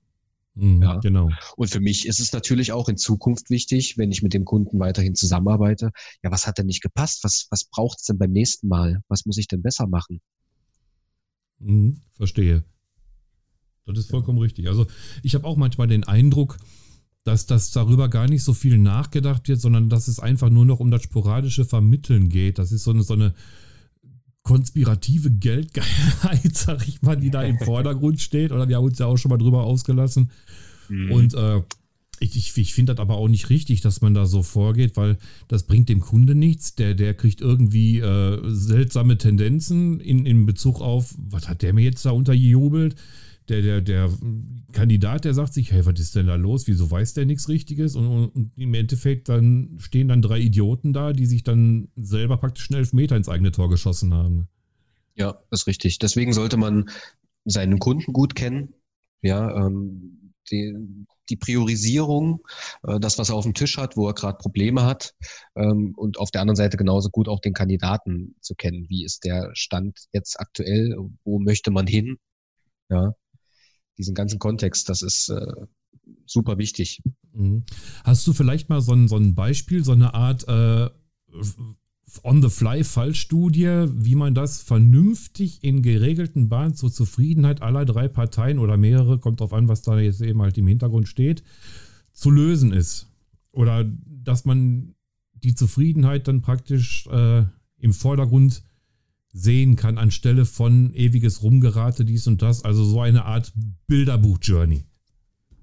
Mhm, 0.55 0.83
Ja. 0.83 0.97
Genau. 0.99 1.31
Und 1.57 1.69
für 1.71 1.81
mich 1.81 2.07
ist 2.07 2.21
es 2.21 2.33
natürlich 2.33 2.73
auch 2.73 2.89
in 2.89 2.97
Zukunft 2.97 3.51
wichtig, 3.51 3.97
wenn 3.99 4.11
ich 4.11 4.23
mit 4.23 4.35
dem 4.35 4.45
Kunden 4.45 4.79
weiterhin 4.79 5.15
zusammenarbeite. 5.15 5.91
Ja, 6.23 6.31
was 6.31 6.47
hat 6.47 6.59
denn 6.59 6.67
nicht 6.67 6.83
gepasst? 6.83 7.23
Was, 7.23 7.47
was 7.51 7.65
braucht's 7.65 8.05
denn 8.05 8.19
beim 8.19 8.33
nächsten 8.33 8.69
Mal? 8.69 9.01
Was 9.09 9.27
muss 9.27 9.39
ich 9.39 9.47
denn 9.49 9.63
besser 9.63 9.87
machen? 9.87 10.21
Mhm, 11.61 12.01
verstehe. 12.13 12.65
Das 13.87 13.99
ist 13.99 14.11
vollkommen 14.11 14.39
richtig. 14.39 14.69
Also 14.69 14.87
ich 15.23 15.35
habe 15.35 15.47
auch 15.47 15.57
manchmal 15.57 15.89
den 15.89 16.05
Eindruck, 16.05 16.59
dass 17.25 17.47
das 17.47 17.71
darüber 17.71 18.09
gar 18.09 18.29
nicht 18.29 18.45
so 18.45 18.55
viel 18.55 18.79
nachgedacht 18.79 19.49
wird, 19.49 19.61
sondern 19.61 19.89
dass 19.89 20.09
es 20.09 20.21
einfach 20.21 20.49
nur 20.49 20.65
noch 20.65 20.81
um 20.81 20.91
das 20.91 21.03
sporadische 21.03 21.65
Vermitteln 21.65 22.29
geht. 22.29 22.59
Das 22.59 22.73
ist 22.73 22.85
so 22.85 22.93
eine, 22.93 23.03
so 23.03 23.15
eine 23.15 23.35
konspirative 24.43 25.31
Geldgeilheit, 25.31 26.55
sag 26.55 26.87
ich 26.89 27.03
mal, 27.03 27.17
die 27.17 27.31
da 27.31 27.43
im 27.43 27.59
Vordergrund 27.65 28.21
steht. 28.21 28.53
Oder 28.53 28.69
wir 28.69 28.77
haben 28.77 28.85
uns 28.85 28.99
ja 28.99 29.07
auch 29.07 29.17
schon 29.17 29.31
mal 29.31 29.39
drüber 29.39 29.65
ausgelassen. 29.65 30.31
Und 31.13 31.35
äh, 31.35 31.63
ich, 32.21 32.37
ich, 32.37 32.57
ich 32.57 32.75
finde 32.75 32.95
das 32.95 33.01
aber 33.01 33.17
auch 33.17 33.29
nicht 33.29 33.49
richtig, 33.49 33.81
dass 33.81 34.03
man 34.03 34.13
da 34.13 34.27
so 34.27 34.43
vorgeht, 34.43 34.97
weil 34.97 35.17
das 35.49 35.63
bringt 35.63 35.89
dem 35.89 36.01
Kunde 36.01 36.35
nichts. 36.35 36.75
Der, 36.75 36.95
der 36.95 37.15
kriegt 37.15 37.41
irgendwie 37.41 37.99
äh, 37.99 38.41
seltsame 38.49 39.17
Tendenzen 39.17 40.01
in, 40.01 40.27
in 40.27 40.47
Bezug 40.47 40.81
auf, 40.81 41.15
was 41.17 41.49
hat 41.49 41.63
der 41.63 41.73
mir 41.73 41.83
jetzt 41.83 42.05
da 42.05 42.11
untergejubelt? 42.11 42.95
Der, 43.51 43.63
der, 43.63 43.81
der 43.81 44.11
Kandidat, 44.73 45.25
der 45.25 45.35
sagt 45.35 45.55
sich, 45.55 45.73
hey, 45.73 45.85
was 45.85 45.99
ist 45.99 46.15
denn 46.15 46.29
da 46.29 46.37
los? 46.37 46.69
Wieso 46.69 46.91
weiß 46.91 47.15
der 47.15 47.27
nichts 47.27 47.49
Richtiges? 47.49 47.97
Und, 47.97 48.29
und, 48.29 48.53
im 48.57 48.75
Endeffekt 48.75 49.29
dann 49.29 49.77
stehen 49.79 50.09
dann 50.09 50.23
drei 50.23 50.39
Idioten 50.39 50.93
da, 50.93 51.13
die 51.13 51.27
sich 51.27 51.43
dann 51.43 51.89
selber 51.97 52.37
praktisch 52.37 52.71
einen 52.71 52.79
Elfmeter 52.79 53.17
ins 53.17 53.29
eigene 53.29 53.51
Tor 53.51 53.69
geschossen 53.69 54.15
haben. 54.15 54.49
Ja, 55.17 55.43
ist 55.51 55.67
richtig. 55.67 55.99
Deswegen 55.99 56.33
sollte 56.33 56.57
man 56.57 56.89
seinen 57.45 57.81
Kunden 57.81 58.13
gut 58.13 58.37
kennen. 58.37 58.73
Ja, 59.23 59.67
ähm, 59.67 60.33
die, 60.51 60.75
die 61.29 61.37
Priorisierung, 61.37 62.41
äh, 62.85 63.01
das, 63.01 63.19
was 63.19 63.31
er 63.31 63.35
auf 63.35 63.45
dem 63.45 63.55
Tisch 63.55 63.77
hat, 63.77 63.97
wo 63.97 64.07
er 64.07 64.15
gerade 64.15 64.39
Probleme 64.39 64.85
hat, 64.85 65.15
ähm, 65.57 65.93
und 65.97 66.19
auf 66.19 66.31
der 66.31 66.41
anderen 66.41 66.57
Seite 66.57 66.77
genauso 66.77 67.11
gut 67.11 67.29
auch 67.29 67.41
den 67.41 67.53
Kandidaten 67.53 68.37
zu 68.41 68.55
kennen. 68.55 68.87
Wie 68.89 69.05
ist 69.05 69.25
der 69.25 69.51
Stand 69.55 69.99
jetzt 70.13 70.39
aktuell? 70.39 70.97
Wo 71.25 71.39
möchte 71.39 71.71
man 71.71 71.87
hin? 71.87 72.17
Ja, 72.89 73.15
diesen 74.01 74.15
ganzen 74.15 74.39
Kontext, 74.39 74.89
das 74.89 75.03
ist 75.03 75.29
äh, 75.29 75.47
super 76.27 76.59
wichtig. 76.59 77.03
Mhm. 77.35 77.65
Hast 78.03 78.27
du 78.27 78.33
vielleicht 78.33 78.69
mal 78.69 78.81
so 78.81 78.93
ein, 78.93 79.09
so 79.09 79.17
ein 79.17 79.35
Beispiel, 79.35 79.85
so 79.85 79.93
eine 79.93 80.15
Art 80.15 80.49
äh, 80.49 80.89
On-the-Fly-Fallstudie, 82.25 83.89
wie 83.93 84.15
man 84.15 84.35
das 84.35 84.63
vernünftig 84.63 85.63
in 85.63 85.83
geregelten 85.83 86.49
Bahnen 86.49 86.75
zur 86.75 86.91
Zufriedenheit 86.91 87.63
aller 87.63 87.85
drei 87.85 88.09
Parteien 88.09 88.59
oder 88.59 88.77
mehrere, 88.77 89.19
kommt 89.19 89.41
drauf 89.41 89.53
an, 89.53 89.69
was 89.69 89.83
da 89.83 89.99
jetzt 90.01 90.23
eben 90.23 90.41
halt 90.41 90.59
im 90.59 90.67
Hintergrund 90.67 91.09
steht, 91.09 91.43
zu 92.13 92.31
lösen 92.31 92.73
ist? 92.73 93.07
Oder 93.53 93.85
dass 94.07 94.45
man 94.45 94.95
die 95.35 95.55
Zufriedenheit 95.55 96.27
dann 96.27 96.41
praktisch 96.41 97.07
äh, 97.09 97.45
im 97.79 97.93
Vordergrund 97.93 98.63
sehen 99.33 99.77
kann, 99.77 99.99
anstelle 99.99 100.45
von 100.45 100.93
ewiges 100.95 101.43
Rumgerate, 101.43 102.05
dies 102.05 102.27
und 102.27 102.43
das. 102.43 102.65
Also 102.65 102.85
so 102.85 103.01
eine 103.01 103.25
Art 103.25 103.53
Bilderbuch-Journey. 103.87 104.85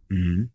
Mhm. 0.10 0.52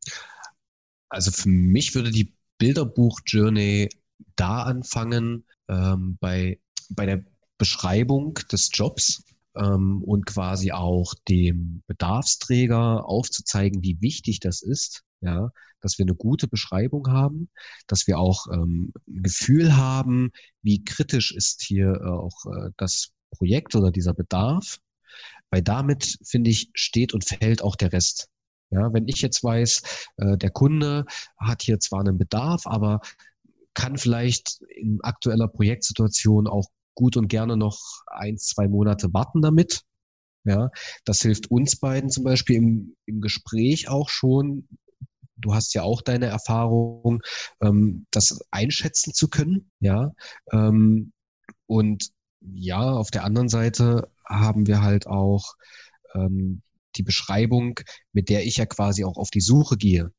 Also 1.09 1.31
für 1.31 1.49
mich 1.49 1.95
würde 1.95 2.11
die 2.11 2.35
Bilderbuch-Journey 2.59 3.89
da 4.37 4.63
anfangen, 4.63 5.45
ähm, 5.69 6.17
bei, 6.21 6.59
bei 6.91 7.07
der 7.07 7.25
Beschreibung 7.59 8.35
des 8.51 8.71
Jobs 8.73 9.25
ähm, 9.57 10.03
und 10.03 10.27
quasi 10.27 10.73
auch 10.73 11.15
dem 11.29 11.83
Bedarfsträger 11.87 13.07
aufzuzeigen, 13.07 13.83
wie 13.83 14.01
wichtig 14.01 14.41
das 14.41 14.63
ist, 14.63 15.03
ja, 15.21 15.51
dass 15.81 15.99
wir 15.99 16.05
eine 16.05 16.15
gute 16.15 16.49
Beschreibung 16.49 17.09
haben, 17.09 17.49
dass 17.87 18.07
wir 18.07 18.19
auch 18.19 18.47
ähm, 18.53 18.93
ein 19.09 19.23
Gefühl 19.23 19.77
haben, 19.77 20.31
wie 20.63 20.85
kritisch 20.85 21.33
ist 21.33 21.63
hier 21.63 22.01
äh, 22.01 22.09
auch 22.09 22.45
äh, 22.47 22.71
das 22.77 23.11
Projekt 23.31 23.75
oder 23.75 23.91
dieser 23.91 24.15
Bedarf, 24.15 24.79
weil 25.51 25.63
damit, 25.63 26.19
finde 26.25 26.51
ich, 26.51 26.71
steht 26.75 27.13
und 27.13 27.25
fällt 27.25 27.63
auch 27.63 27.77
der 27.77 27.93
Rest. 27.93 28.29
Ja, 28.71 28.93
wenn 28.95 29.07
ich 29.07 29.21
jetzt 29.21 29.45
weiß, 29.45 29.83
äh, 30.17 30.39
der 30.39 30.51
Kunde 30.51 31.05
hat 31.37 31.63
hier 31.63 31.79
zwar 31.79 32.01
einen 32.01 32.17
Bedarf, 32.17 32.67
aber 32.67 33.01
kann 33.75 33.99
vielleicht 33.99 34.63
in 34.77 35.01
aktueller 35.03 35.49
Projektsituation 35.49 36.47
auch 36.47 36.69
gut 36.95 37.17
und 37.17 37.29
gerne 37.29 37.57
noch 37.57 37.79
ein, 38.07 38.39
zwei 38.39 38.69
Monate 38.69 39.13
warten 39.13 39.43
damit. 39.43 39.83
Ja, 40.45 40.71
das 41.05 41.21
hilft 41.21 41.51
uns 41.51 41.77
beiden 41.79 42.11
zum 42.11 42.25
Beispiel 42.25 42.57
im, 42.57 42.97
im 43.07 43.21
Gespräch 43.21 43.89
auch 43.89 44.09
schon. 44.09 44.69
Du 45.37 45.55
hast 45.55 45.75
ja 45.75 45.83
auch 45.83 46.03
deine 46.03 46.27
Erfahrung, 46.27 47.23
ähm, 47.61 48.07
das 48.11 48.41
einschätzen 48.51 49.15
zu 49.15 49.29
können. 49.29 49.71
Ja, 49.81 50.13
ähm, 50.53 51.13
und 51.67 52.11
ja, 52.41 52.93
auf 52.93 53.11
der 53.11 53.25
anderen 53.25 53.49
Seite 53.49 54.11
haben 54.27 54.67
wir 54.67 54.83
halt 54.83 55.07
auch 55.07 55.55
ähm, 56.15 56.63
die 56.97 57.03
Beschreibung, 57.03 57.79
mit 58.13 58.29
der 58.29 58.45
ich 58.45 58.57
ja 58.57 58.67
quasi 58.67 59.05
auch 59.05 59.17
auf 59.17 59.31
die 59.31 59.41
Suche 59.41 59.77
gehe, 59.77 60.13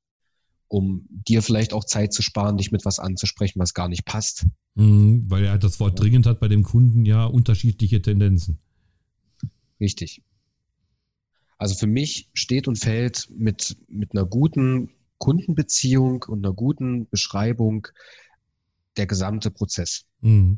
um 0.74 1.06
dir 1.08 1.44
vielleicht 1.44 1.72
auch 1.72 1.84
Zeit 1.84 2.13
zu 2.13 2.24
sparen, 2.24 2.58
dich 2.58 2.72
mit 2.72 2.84
was 2.84 2.98
anzusprechen, 2.98 3.60
was 3.60 3.75
gar 3.75 3.88
nicht 3.88 4.06
passt. 4.06 4.48
Mhm, 4.74 5.30
weil 5.30 5.46
er 5.46 5.60
das 5.60 5.80
Wort 5.80 6.00
dringend 6.00 6.25
hat 6.25 6.39
bei 6.39 6.48
dem 6.48 6.63
Kunden 6.63 7.06
ja 7.06 7.25
unterschiedliche 7.25 8.01
Tendenzen. 8.01 8.58
Richtig. 9.80 10.24
Also 11.60 11.75
für 11.75 11.86
mich 11.86 12.27
steht 12.34 12.68
und 12.68 12.80
fällt 12.80 13.30
mit, 13.30 13.77
mit 13.88 14.13
einer 14.13 14.25
guten 14.25 14.89
Kundenbeziehung 15.20 16.24
und 16.27 16.44
einer 16.44 16.56
guten 16.56 17.08
Beschreibung 17.08 17.88
der 18.98 19.06
gesamte 19.06 19.51
Prozess. 19.51 20.06
Mhm. 20.22 20.58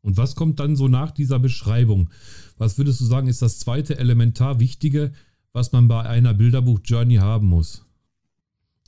Und 0.00 0.16
was 0.16 0.34
kommt 0.34 0.60
dann 0.60 0.76
so 0.76 0.88
nach 0.88 1.10
dieser 1.10 1.38
Beschreibung? 1.38 2.08
Was 2.56 2.78
würdest 2.78 3.02
du 3.02 3.04
sagen, 3.04 3.26
ist 3.26 3.42
das 3.42 3.58
zweite 3.58 3.98
elementar 3.98 4.60
Wichtige, 4.60 5.12
was 5.52 5.72
man 5.72 5.88
bei 5.88 6.00
einer 6.08 6.32
Bilderbuch-Journey 6.32 7.16
haben 7.16 7.48
muss? 7.48 7.84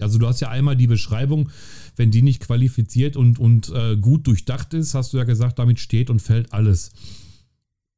Also 0.03 0.19
du 0.19 0.27
hast 0.27 0.41
ja 0.41 0.49
einmal 0.49 0.77
die 0.77 0.87
Beschreibung, 0.87 1.51
wenn 1.97 2.11
die 2.11 2.23
nicht 2.23 2.41
qualifiziert 2.41 3.17
und, 3.17 3.39
und 3.39 3.71
äh, 3.71 3.97
gut 3.97 4.27
durchdacht 4.27 4.75
ist, 4.75 4.95
hast 4.95 5.13
du 5.13 5.19
ja 5.19 5.25
gesagt, 5.25 5.59
damit 5.59 5.81
steht 5.81 6.11
und 6.11 6.21
fällt 6.21 6.53
alles. 6.53 6.93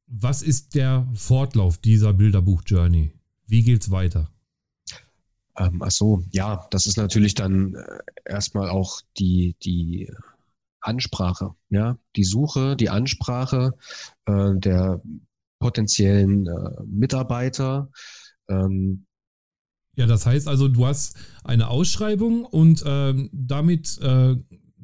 Was 0.07 0.41
ist 0.41 0.75
der 0.75 1.07
Fortlauf 1.13 1.77
dieser 1.77 2.13
Bilderbuch-Journey? 2.13 3.11
Wie 3.47 3.63
geht's 3.63 3.91
weiter? 3.91 4.29
Ähm, 5.57 5.81
ach 5.81 5.91
so, 5.91 6.23
ja, 6.31 6.67
das 6.71 6.85
ist 6.85 6.97
natürlich 6.97 7.33
dann 7.33 7.75
äh, 7.75 7.99
erstmal 8.25 8.69
auch 8.69 9.01
die, 9.17 9.55
die 9.63 10.11
Ansprache, 10.81 11.55
ja, 11.69 11.97
die 12.15 12.23
Suche, 12.23 12.75
die 12.75 12.89
Ansprache 12.89 13.73
äh, 14.25 14.51
der 14.55 15.01
potenziellen 15.59 16.47
äh, 16.47 16.83
Mitarbeiter. 16.85 17.89
Ähm, 18.47 19.05
ja, 19.95 20.07
das 20.07 20.25
heißt 20.25 20.47
also, 20.47 20.67
du 20.67 20.85
hast 20.85 21.15
eine 21.43 21.69
Ausschreibung 21.69 22.45
und 22.45 22.83
ähm, 22.85 23.29
damit, 23.31 23.99
äh, 24.01 24.35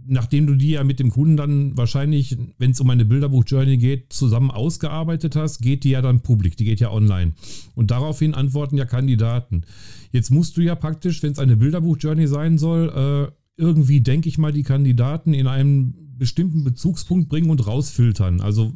nachdem 0.06 0.48
du 0.48 0.56
die 0.56 0.72
ja 0.72 0.84
mit 0.84 1.00
dem 1.00 1.12
Kunden 1.12 1.38
dann 1.38 1.78
wahrscheinlich, 1.78 2.38
wenn 2.58 2.72
es 2.72 2.80
um 2.80 2.90
eine 2.90 3.06
Bilderbuch-Journey 3.06 3.78
geht, 3.78 4.14
zusammen 4.14 4.52
ausgearbeitet 4.52 5.36
hast, 5.36 5.60
geht 5.60 5.84
die 5.84 5.92
ja 5.92 6.02
dann 6.02 6.22
publik, 6.22 6.58
die 6.58 6.66
geht 6.66 6.80
ja 6.80 6.92
online. 6.92 7.34
Und 7.76 7.92
daraufhin 7.92 8.34
antworten 8.34 8.78
ja 8.78 8.86
Kandidaten. 8.86 9.64
Jetzt 10.12 10.32
musst 10.32 10.58
du 10.58 10.62
ja 10.62 10.76
praktisch, 10.76 11.22
wenn 11.24 11.34
es 11.34 11.40
eine 11.40 11.58
Bilderbuch-Journey 11.58 12.28
sein 12.28 12.58
soll, 12.58 12.90
äh, 13.30 13.32
irgendwie, 13.62 14.02
denke 14.02 14.30
ich 14.30 14.38
mal, 14.38 14.54
die 14.54 14.64
Kandidaten 14.64 15.34
in 15.34 15.48
einen 15.48 16.18
bestimmten 16.18 16.64
Bezugspunkt 16.64 17.30
bringen 17.30 17.50
und 17.50 17.66
rausfiltern. 17.66 18.42
Also 18.42 18.74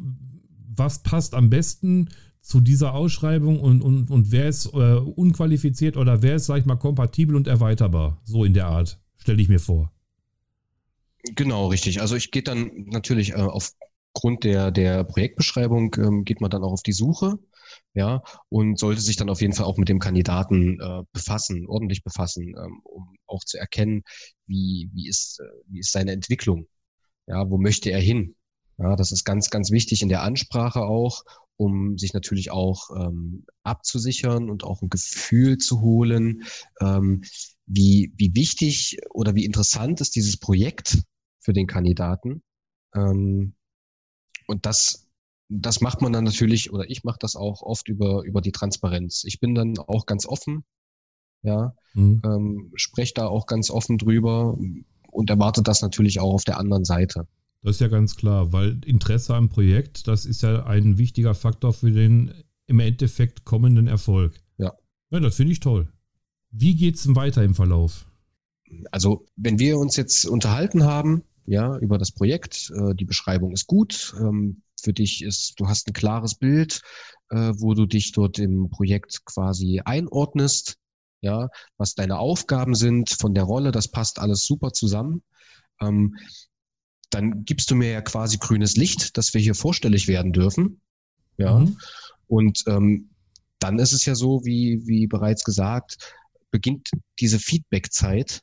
was 0.74 1.02
passt 1.02 1.34
am 1.34 1.48
besten 1.50 2.08
zu 2.46 2.60
dieser 2.60 2.94
Ausschreibung 2.94 3.58
und, 3.58 3.82
und, 3.82 4.08
und 4.08 4.30
wer 4.30 4.46
ist 4.46 4.66
äh, 4.66 4.94
unqualifiziert 4.94 5.96
oder 5.96 6.22
wer 6.22 6.36
ist, 6.36 6.46
sag 6.46 6.58
ich 6.58 6.64
mal, 6.64 6.76
kompatibel 6.76 7.34
und 7.34 7.48
erweiterbar? 7.48 8.20
So 8.22 8.44
in 8.44 8.54
der 8.54 8.68
Art, 8.68 9.00
stelle 9.16 9.42
ich 9.42 9.48
mir 9.48 9.58
vor. 9.58 9.92
Genau, 11.34 11.66
richtig. 11.66 12.00
Also 12.00 12.14
ich 12.14 12.30
gehe 12.30 12.44
dann 12.44 12.70
natürlich 12.86 13.32
äh, 13.32 13.34
aufgrund 13.34 14.44
der, 14.44 14.70
der 14.70 15.02
Projektbeschreibung, 15.02 15.96
ähm, 15.98 16.24
geht 16.24 16.40
man 16.40 16.48
dann 16.48 16.62
auch 16.62 16.70
auf 16.70 16.84
die 16.84 16.92
Suche, 16.92 17.36
ja, 17.94 18.22
und 18.48 18.78
sollte 18.78 19.00
sich 19.00 19.16
dann 19.16 19.28
auf 19.28 19.40
jeden 19.40 19.52
Fall 19.52 19.66
auch 19.66 19.76
mit 19.76 19.88
dem 19.88 19.98
Kandidaten 19.98 20.78
äh, 20.80 21.02
befassen, 21.12 21.66
ordentlich 21.66 22.04
befassen, 22.04 22.54
ähm, 22.56 22.80
um 22.84 23.16
auch 23.26 23.42
zu 23.42 23.58
erkennen, 23.58 24.04
wie, 24.46 24.88
wie, 24.94 25.08
ist, 25.08 25.40
äh, 25.40 25.48
wie 25.66 25.80
ist 25.80 25.90
seine 25.90 26.12
Entwicklung, 26.12 26.68
ja, 27.26 27.50
wo 27.50 27.58
möchte 27.58 27.90
er 27.90 28.00
hin? 28.00 28.36
Ja, 28.78 28.94
das 28.96 29.12
ist 29.12 29.24
ganz, 29.24 29.50
ganz 29.50 29.70
wichtig 29.70 30.02
in 30.02 30.08
der 30.08 30.22
Ansprache 30.22 30.82
auch, 30.82 31.24
um 31.56 31.96
sich 31.96 32.12
natürlich 32.12 32.50
auch 32.50 32.90
ähm, 32.94 33.46
abzusichern 33.62 34.50
und 34.50 34.64
auch 34.64 34.82
ein 34.82 34.90
Gefühl 34.90 35.56
zu 35.56 35.80
holen, 35.80 36.42
ähm, 36.80 37.22
wie, 37.64 38.12
wie 38.16 38.34
wichtig 38.34 38.98
oder 39.10 39.34
wie 39.34 39.44
interessant 39.44 40.00
ist 40.00 40.14
dieses 40.14 40.36
Projekt 40.36 41.02
für 41.40 41.54
den 41.54 41.66
Kandidaten. 41.66 42.42
Ähm, 42.94 43.54
und 44.46 44.66
das, 44.66 45.08
das 45.48 45.80
macht 45.80 46.02
man 46.02 46.12
dann 46.12 46.24
natürlich, 46.24 46.72
oder 46.72 46.88
ich 46.90 47.02
mache 47.02 47.18
das 47.18 47.34
auch 47.34 47.62
oft 47.62 47.88
über, 47.88 48.22
über 48.24 48.42
die 48.42 48.52
Transparenz. 48.52 49.24
Ich 49.24 49.40
bin 49.40 49.54
dann 49.54 49.78
auch 49.78 50.04
ganz 50.04 50.26
offen, 50.26 50.64
ja, 51.42 51.74
mhm. 51.94 52.20
ähm, 52.24 52.72
spreche 52.74 53.14
da 53.14 53.26
auch 53.26 53.46
ganz 53.46 53.70
offen 53.70 53.96
drüber 53.96 54.56
und 55.10 55.30
erwarte 55.30 55.62
das 55.62 55.80
natürlich 55.80 56.20
auch 56.20 56.34
auf 56.34 56.44
der 56.44 56.58
anderen 56.58 56.84
Seite. 56.84 57.26
Das 57.66 57.74
ist 57.74 57.80
ja 57.80 57.88
ganz 57.88 58.14
klar, 58.14 58.52
weil 58.52 58.78
Interesse 58.86 59.34
am 59.34 59.48
Projekt, 59.48 60.06
das 60.06 60.24
ist 60.24 60.42
ja 60.42 60.66
ein 60.66 60.98
wichtiger 60.98 61.34
Faktor 61.34 61.72
für 61.72 61.90
den 61.90 62.32
im 62.68 62.78
Endeffekt 62.78 63.44
kommenden 63.44 63.88
Erfolg. 63.88 64.34
Ja. 64.56 64.72
Ja, 65.10 65.18
das 65.18 65.34
finde 65.34 65.50
ich 65.50 65.58
toll. 65.58 65.92
Wie 66.52 66.76
geht 66.76 66.94
es 66.94 67.02
denn 67.02 67.16
weiter 67.16 67.42
im 67.42 67.56
Verlauf? 67.56 68.06
Also, 68.92 69.26
wenn 69.34 69.58
wir 69.58 69.78
uns 69.78 69.96
jetzt 69.96 70.26
unterhalten 70.26 70.84
haben, 70.84 71.24
ja, 71.44 71.76
über 71.78 71.98
das 71.98 72.12
Projekt, 72.12 72.70
äh, 72.70 72.94
die 72.94 73.04
Beschreibung 73.04 73.50
ist 73.50 73.66
gut, 73.66 74.14
ähm, 74.20 74.62
für 74.80 74.92
dich 74.92 75.24
ist, 75.24 75.54
du 75.58 75.66
hast 75.66 75.88
ein 75.88 75.92
klares 75.92 76.36
Bild, 76.36 76.82
äh, 77.30 77.52
wo 77.56 77.74
du 77.74 77.86
dich 77.86 78.12
dort 78.12 78.38
im 78.38 78.70
Projekt 78.70 79.24
quasi 79.24 79.80
einordnest, 79.84 80.76
ja, 81.20 81.48
was 81.78 81.96
deine 81.96 82.20
Aufgaben 82.20 82.76
sind 82.76 83.10
von 83.10 83.34
der 83.34 83.42
Rolle, 83.42 83.72
das 83.72 83.88
passt 83.88 84.20
alles 84.20 84.46
super 84.46 84.72
zusammen. 84.72 85.24
Ähm, 85.80 86.14
dann 87.10 87.44
gibst 87.44 87.70
du 87.70 87.74
mir 87.74 87.90
ja 87.90 88.00
quasi 88.00 88.38
grünes 88.38 88.76
Licht, 88.76 89.16
dass 89.16 89.32
wir 89.34 89.40
hier 89.40 89.54
vorstellig 89.54 90.08
werden 90.08 90.32
dürfen. 90.32 90.80
Ja. 91.38 91.58
Mhm. 91.58 91.76
Und 92.26 92.64
ähm, 92.66 93.10
dann 93.58 93.78
ist 93.78 93.92
es 93.92 94.04
ja 94.04 94.14
so, 94.14 94.44
wie, 94.44 94.86
wie 94.86 95.06
bereits 95.06 95.44
gesagt, 95.44 95.98
beginnt 96.50 96.90
diese 97.20 97.38
Feedback-Zeit, 97.38 98.42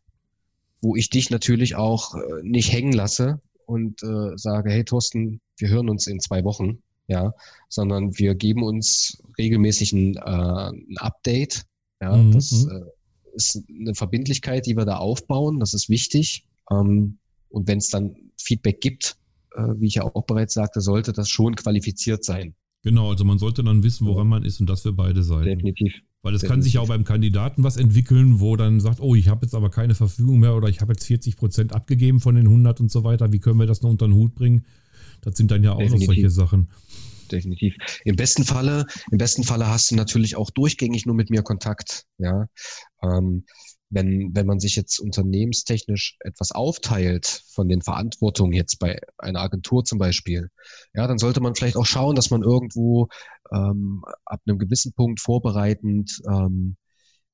wo 0.82 0.96
ich 0.96 1.10
dich 1.10 1.30
natürlich 1.30 1.76
auch 1.76 2.16
äh, 2.16 2.20
nicht 2.44 2.72
hängen 2.72 2.94
lasse 2.94 3.42
und 3.66 4.04
äh, 4.04 4.38
sage, 4.38 4.72
hey 4.72 4.84
Thorsten, 4.84 5.42
wir 5.58 5.70
hören 5.70 5.90
uns 5.90 6.08
in 6.08 6.20
zwei 6.20 6.44
Wochen, 6.44 6.80
ja, 7.08 7.34
sondern 7.70 8.18
wir 8.18 8.36
geben 8.36 8.64
uns 8.64 9.22
regelmäßig 9.38 9.94
ein, 9.94 10.16
äh, 10.18 10.70
ein 10.72 10.98
Update. 10.98 11.64
Ja, 12.02 12.16
mhm. 12.16 12.32
das 12.34 12.52
mhm. 12.52 12.72
äh, 12.72 13.36
ist 13.36 13.64
eine 13.70 13.96
Verbindlichkeit, 13.96 14.66
die 14.66 14.76
wir 14.76 14.86
da 14.86 14.98
aufbauen. 14.98 15.60
Das 15.60 15.74
ist 15.74 15.90
wichtig. 15.90 16.46
Ähm, 16.72 17.18
und 17.54 17.68
wenn 17.68 17.78
es 17.78 17.90
dann 17.90 18.16
Feedback 18.42 18.82
gibt, 18.82 19.16
äh, 19.56 19.62
wie 19.78 19.88
ich 19.88 19.96
ja 19.96 20.04
auch 20.04 20.26
bereits 20.26 20.56
sagte, 20.56 20.82
sollte 20.82 21.14
das 21.14 21.30
schon 21.30 21.56
qualifiziert 21.56 22.24
sein. 22.24 22.56
Genau, 22.82 23.12
also 23.12 23.24
man 23.24 23.38
sollte 23.38 23.64
dann 23.64 23.84
wissen, 23.84 24.08
woran 24.08 24.28
man 24.28 24.44
ist 24.44 24.60
und 24.60 24.70
das 24.70 24.82
für 24.82 24.92
beide 24.92 25.24
Seiten. 25.24 25.46
Definitiv. 25.46 25.94
Weil 26.24 26.34
es 26.36 26.42
kann 26.42 26.62
sich 26.62 26.74
ja 26.74 26.82
auch 26.82 26.88
beim 26.88 27.04
Kandidaten 27.04 27.64
was 27.64 27.78
entwickeln, 27.78 28.40
wo 28.40 28.56
dann 28.56 28.80
sagt, 28.80 29.02
oh, 29.02 29.14
ich 29.14 29.28
habe 29.28 29.46
jetzt 29.46 29.54
aber 29.54 29.70
keine 29.70 29.94
Verfügung 29.94 30.40
mehr 30.40 30.56
oder 30.56 30.70
ich 30.70 30.82
habe 30.82 30.94
jetzt 30.94 31.06
40 31.06 31.38
Prozent 31.38 31.74
abgegeben 31.74 32.22
von 32.22 32.36
den 32.36 32.48
100 32.48 32.80
und 32.80 32.92
so 32.92 33.04
weiter. 33.04 33.32
Wie 33.32 33.40
können 33.40 33.60
wir 33.60 33.68
das 33.68 33.82
noch 33.82 33.90
unter 33.90 34.08
den 34.08 34.16
Hut 34.16 34.34
bringen? 34.34 34.66
Das 35.22 35.36
sind 35.36 35.52
dann 35.52 35.64
ja 35.64 35.74
auch 35.74 35.80
Definitiv. 35.80 36.08
noch 36.08 36.16
solche 36.16 36.30
Sachen. 36.30 36.70
Definitiv. 37.32 37.76
Im 38.06 38.16
besten 38.16 38.46
Falle, 38.46 38.86
im 39.12 39.18
besten 39.18 39.44
Falle 39.44 39.68
hast 39.68 39.92
du 39.92 39.96
natürlich 39.96 40.36
auch 40.36 40.50
durchgängig 40.50 41.06
nur 41.06 41.16
mit 41.16 41.30
mir 41.30 41.44
Kontakt. 41.44 42.06
Ja, 42.18 42.48
ähm, 43.02 43.46
wenn, 43.94 44.32
wenn 44.34 44.48
man 44.48 44.60
sich 44.60 44.76
jetzt 44.76 45.00
unternehmenstechnisch 45.00 46.18
etwas 46.20 46.52
aufteilt 46.52 47.44
von 47.52 47.70
den 47.70 47.82
Verantwortungen 47.82 48.54
jetzt 48.54 48.80
bei 48.80 49.00
einer 49.18 49.42
Agentur 49.42 49.86
zum 49.86 50.00
Beispiel, 50.00 50.50
ja, 50.94 51.08
dann 51.08 51.18
sollte 51.18 51.42
man 51.42 51.56
vielleicht 51.56 51.78
auch 51.78 51.86
schauen, 51.86 52.16
dass 52.16 52.32
man 52.32 52.44
irgendwo 52.44 53.08
ähm, 53.54 54.04
ab 54.26 54.42
einem 54.46 54.58
gewissen 54.58 54.94
Punkt 54.94 55.20
vorbereitend 55.20 56.22
ähm, 56.28 56.76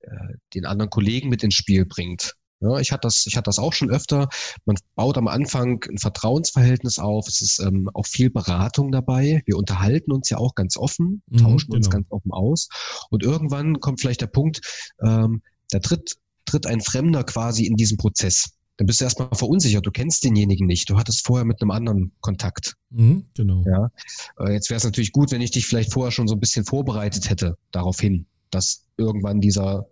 äh, 0.02 0.10
den 0.54 0.66
anderen 0.66 0.90
Kollegen 0.90 1.30
mit 1.30 1.44
ins 1.44 1.56
Spiel 1.56 1.86
bringt. 1.86 2.36
Ja, 2.62 2.78
ich 2.80 2.92
hatte 2.92 3.08
das, 3.08 3.26
ich 3.26 3.38
hatte 3.38 3.46
das 3.46 3.58
auch 3.58 3.72
schon 3.72 3.90
öfter. 3.90 4.28
Man 4.66 4.76
baut 4.96 5.18
am 5.18 5.30
Anfang 5.30 5.82
ein 5.90 5.98
Vertrauensverhältnis 5.98 7.00
auf. 7.00 7.28
Es 7.30 7.42
ist 7.42 7.60
ähm, 7.60 7.90
auch 7.94 8.06
viel 8.06 8.30
Beratung 8.30 8.92
dabei. 8.92 9.42
Wir 9.46 9.56
unterhalten 9.56 10.12
uns 10.12 10.30
ja 10.30 10.38
auch 10.38 10.56
ganz 10.56 10.76
offen, 10.76 11.22
mhm, 11.28 11.38
tauschen 11.38 11.68
mhm, 11.70 11.74
genau. 11.74 11.78
uns 11.78 11.90
ganz 11.90 12.12
offen 12.12 12.32
aus. 12.34 12.68
Und 13.10 13.24
irgendwann 13.24 13.80
kommt 13.80 14.02
vielleicht 14.02 14.20
der 14.20 14.28
Punkt, 14.28 14.60
ähm, 15.02 15.42
da 15.72 15.80
tritt 15.80 16.16
tritt 16.50 16.66
ein 16.66 16.82
Fremder 16.82 17.24
quasi 17.24 17.66
in 17.66 17.76
diesen 17.76 17.98
Prozess. 17.98 18.52
Dann 18.78 18.88
bist 18.88 19.02
du 19.02 19.06
erstmal 19.06 19.30
verunsichert. 19.34 19.86
Du 19.86 19.92
kennst 19.92 20.24
denjenigen 20.24 20.66
nicht. 20.66 20.90
Du 20.90 20.98
hattest 20.98 21.26
vorher 21.26 21.46
mit 21.46 21.62
einem 21.62 21.72
anderen 21.72 22.12
Kontakt. 22.22 22.76
Mhm, 22.92 23.26
genau. 23.36 23.64
Ja. 23.68 23.92
Äh, 24.40 24.54
jetzt 24.54 24.70
wäre 24.70 24.78
es 24.78 24.86
natürlich 24.86 25.12
gut, 25.12 25.32
wenn 25.32 25.42
ich 25.42 25.52
dich 25.52 25.68
vielleicht 25.68 25.92
vorher 25.92 26.12
schon 26.12 26.28
so 26.28 26.36
ein 26.36 26.40
bisschen 26.40 26.66
vorbereitet 26.66 27.30
hätte 27.30 27.58
darauf 27.72 28.00
hin, 28.00 28.26
dass 28.52 28.86
irgendwann 28.98 29.42
dieser 29.42 29.88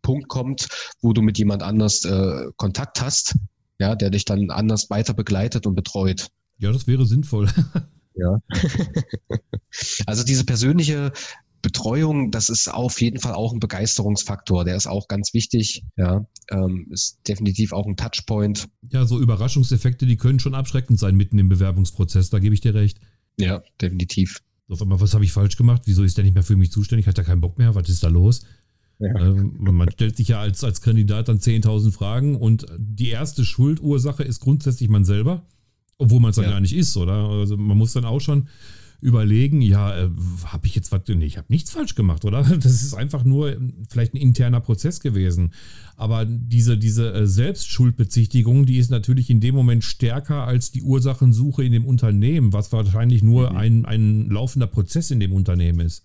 Punkt 0.00 0.28
kommt, 0.28 0.68
wo 1.02 1.12
du 1.12 1.20
mit 1.20 1.38
jemand 1.38 1.62
anders 1.62 2.04
äh, 2.04 2.46
Kontakt 2.56 3.02
hast, 3.02 3.34
ja, 3.78 3.94
der 3.94 4.10
dich 4.10 4.24
dann 4.24 4.50
anders 4.50 4.88
weiter 4.88 5.12
begleitet 5.12 5.66
und 5.66 5.74
betreut. 5.74 6.28
Ja, 6.58 6.72
das 6.72 6.86
wäre 6.86 7.04
sinnvoll. 7.04 7.48
ja. 8.14 8.38
also 10.06 10.24
diese 10.24 10.44
persönliche 10.44 11.12
Betreuung, 11.62 12.30
das 12.30 12.48
ist 12.48 12.68
auf 12.68 13.00
jeden 13.00 13.20
Fall 13.20 13.34
auch 13.34 13.52
ein 13.52 13.60
Begeisterungsfaktor. 13.60 14.64
Der 14.64 14.76
ist 14.76 14.86
auch 14.86 15.08
ganz 15.08 15.32
wichtig. 15.32 15.84
Ja, 15.96 16.26
ähm, 16.50 16.88
ist 16.90 17.20
definitiv 17.26 17.72
auch 17.72 17.86
ein 17.86 17.96
Touchpoint. 17.96 18.68
Ja, 18.90 19.06
so 19.06 19.20
Überraschungseffekte, 19.20 20.04
die 20.04 20.16
können 20.16 20.40
schon 20.40 20.54
abschreckend 20.54 20.98
sein 20.98 21.16
mitten 21.16 21.38
im 21.38 21.48
Bewerbungsprozess. 21.48 22.30
Da 22.30 22.40
gebe 22.40 22.54
ich 22.54 22.60
dir 22.60 22.74
recht. 22.74 22.98
Ja, 23.38 23.62
definitiv. 23.80 24.40
Auf 24.68 24.82
einmal, 24.82 25.00
was 25.00 25.14
habe 25.14 25.24
ich 25.24 25.32
falsch 25.32 25.56
gemacht? 25.56 25.82
Wieso 25.84 26.02
ist 26.02 26.16
der 26.16 26.24
nicht 26.24 26.34
mehr 26.34 26.42
für 26.42 26.56
mich 26.56 26.72
zuständig? 26.72 27.06
Hat 27.06 27.18
er 27.18 27.24
keinen 27.24 27.40
Bock 27.40 27.58
mehr? 27.58 27.74
Was 27.74 27.88
ist 27.88 28.02
da 28.02 28.08
los? 28.08 28.42
Ja. 28.98 29.14
Ähm, 29.20 29.56
man 29.58 29.90
stellt 29.90 30.16
sich 30.16 30.28
ja 30.28 30.40
als, 30.40 30.62
als 30.64 30.80
Kandidat 30.80 31.28
dann 31.28 31.38
10.000 31.38 31.92
Fragen 31.92 32.36
und 32.36 32.66
die 32.78 33.08
erste 33.08 33.44
Schuldursache 33.44 34.22
ist 34.22 34.40
grundsätzlich 34.40 34.88
man 34.88 35.04
selber, 35.04 35.46
obwohl 35.98 36.20
man 36.20 36.30
es 36.30 36.36
dann 36.36 36.46
ja. 36.46 36.52
gar 36.52 36.60
nicht 36.60 36.74
ist, 36.74 36.96
oder? 36.96 37.12
Also 37.12 37.56
man 37.56 37.76
muss 37.76 37.92
dann 37.92 38.04
auch 38.04 38.20
schon 38.20 38.48
überlegen, 39.02 39.60
ja, 39.60 39.98
äh, 39.98 40.10
habe 40.44 40.66
ich 40.68 40.76
jetzt 40.76 40.92
was, 40.92 41.02
nee, 41.08 41.26
ich 41.26 41.36
habe 41.36 41.48
nichts 41.50 41.72
falsch 41.72 41.94
gemacht, 41.96 42.24
oder? 42.24 42.44
Das 42.62 42.82
ist 42.82 42.94
einfach 42.94 43.24
nur 43.24 43.56
vielleicht 43.90 44.14
ein 44.14 44.18
interner 44.18 44.60
Prozess 44.60 45.00
gewesen. 45.00 45.52
Aber 45.96 46.24
diese, 46.24 46.78
diese 46.78 47.12
äh, 47.12 47.26
Selbstschuldbezichtigung, 47.26 48.64
die 48.64 48.78
ist 48.78 48.90
natürlich 48.90 49.28
in 49.28 49.40
dem 49.40 49.56
Moment 49.56 49.82
stärker 49.82 50.46
als 50.46 50.70
die 50.70 50.82
Ursachensuche 50.82 51.64
in 51.64 51.72
dem 51.72 51.84
Unternehmen, 51.84 52.52
was 52.52 52.72
wahrscheinlich 52.72 53.24
nur 53.24 53.50
mhm. 53.50 53.56
ein, 53.56 53.84
ein 53.84 54.30
laufender 54.30 54.68
Prozess 54.68 55.10
in 55.10 55.18
dem 55.18 55.32
Unternehmen 55.32 55.80
ist. 55.80 56.04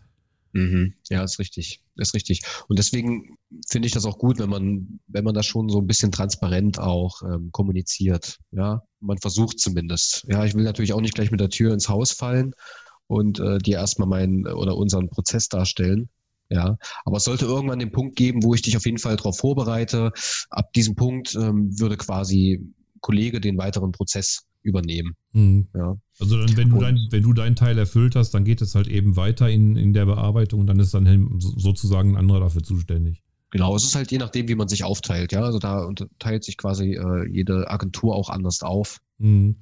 Mhm. 0.54 0.96
Ja, 1.10 1.24
ist 1.24 1.38
richtig. 1.38 1.84
Ist 1.98 2.16
richtig. 2.16 2.42
Und 2.68 2.80
deswegen 2.80 3.38
finde 3.70 3.86
ich 3.86 3.94
das 3.94 4.06
auch 4.06 4.18
gut, 4.18 4.40
wenn 4.40 4.50
man, 4.50 5.00
wenn 5.08 5.24
man 5.24 5.36
das 5.36 5.46
schon 5.46 5.70
so 5.70 5.80
ein 5.80 5.88
bisschen 5.88 6.12
transparent 6.12 6.80
auch 6.80 7.22
ähm, 7.22 7.52
kommuniziert. 7.52 8.40
Ja, 8.52 8.82
man 9.02 9.20
versucht 9.20 9.60
zumindest. 9.60 10.26
Ja, 10.28 10.46
ich 10.46 10.56
will 10.56 10.64
natürlich 10.64 10.94
auch 10.94 11.02
nicht 11.02 11.14
gleich 11.14 11.30
mit 11.30 11.40
der 11.40 11.50
Tür 11.50 11.74
ins 11.74 11.90
Haus 11.90 12.12
fallen 12.12 12.54
und 13.08 13.40
äh, 13.40 13.58
dir 13.58 13.78
erstmal 13.78 14.08
meinen 14.08 14.48
oder 14.48 14.78
unseren 14.78 15.10
Prozess 15.10 15.50
darstellen. 15.50 16.10
Ja, 16.50 16.78
aber 17.04 17.18
es 17.18 17.26
sollte 17.26 17.46
irgendwann 17.46 17.80
den 17.80 17.92
Punkt 17.92 18.16
geben, 18.16 18.42
wo 18.42 18.54
ich 18.54 18.62
dich 18.62 18.78
auf 18.78 18.86
jeden 18.86 19.00
Fall 19.00 19.18
darauf 19.18 19.38
vorbereite. 19.38 20.12
Ab 20.50 20.72
diesem 20.74 20.96
Punkt 20.96 21.36
ähm, 21.36 21.78
würde 21.78 21.98
quasi 21.98 22.62
Kollege 23.02 23.42
den 23.42 23.58
weiteren 23.58 23.92
Prozess 23.92 24.48
übernehmen. 24.62 25.16
Mhm. 25.34 25.68
Ja. 25.76 25.98
Also 26.20 26.38
dann, 26.38 26.56
wenn 26.58 26.70
du, 26.70 26.80
dein, 26.80 27.00
wenn 27.12 27.24
du 27.24 27.34
deinen 27.34 27.56
Teil 27.56 27.78
erfüllt 27.78 28.16
hast, 28.16 28.32
dann 28.32 28.46
geht 28.46 28.62
es 28.62 28.76
halt 28.76 28.88
eben 28.88 29.16
weiter 29.16 29.50
in, 29.50 29.76
in 29.76 29.94
der 29.94 30.06
Bearbeitung 30.06 30.62
und 30.62 30.68
dann 30.68 30.80
ist 30.80 30.94
dann 30.94 31.40
sozusagen 31.40 32.12
ein 32.12 32.18
anderer 32.18 32.40
dafür 32.40 32.64
zuständig. 32.64 33.24
Genau, 33.52 33.76
es 33.76 33.84
ist 33.84 33.96
halt 33.96 34.12
je 34.12 34.18
nachdem, 34.18 34.50
wie 34.50 34.56
man 34.56 34.68
sich 34.68 34.84
aufteilt, 34.84 35.32
ja. 35.32 35.42
Also 35.42 35.60
da 35.60 35.90
teilt 36.20 36.44
sich 36.44 36.58
quasi 36.58 36.96
äh, 36.96 37.28
jede 37.30 37.70
Agentur 37.70 38.16
auch 38.16 38.30
anders 38.30 38.62
auf. 38.62 39.00
Mhm. 39.20 39.56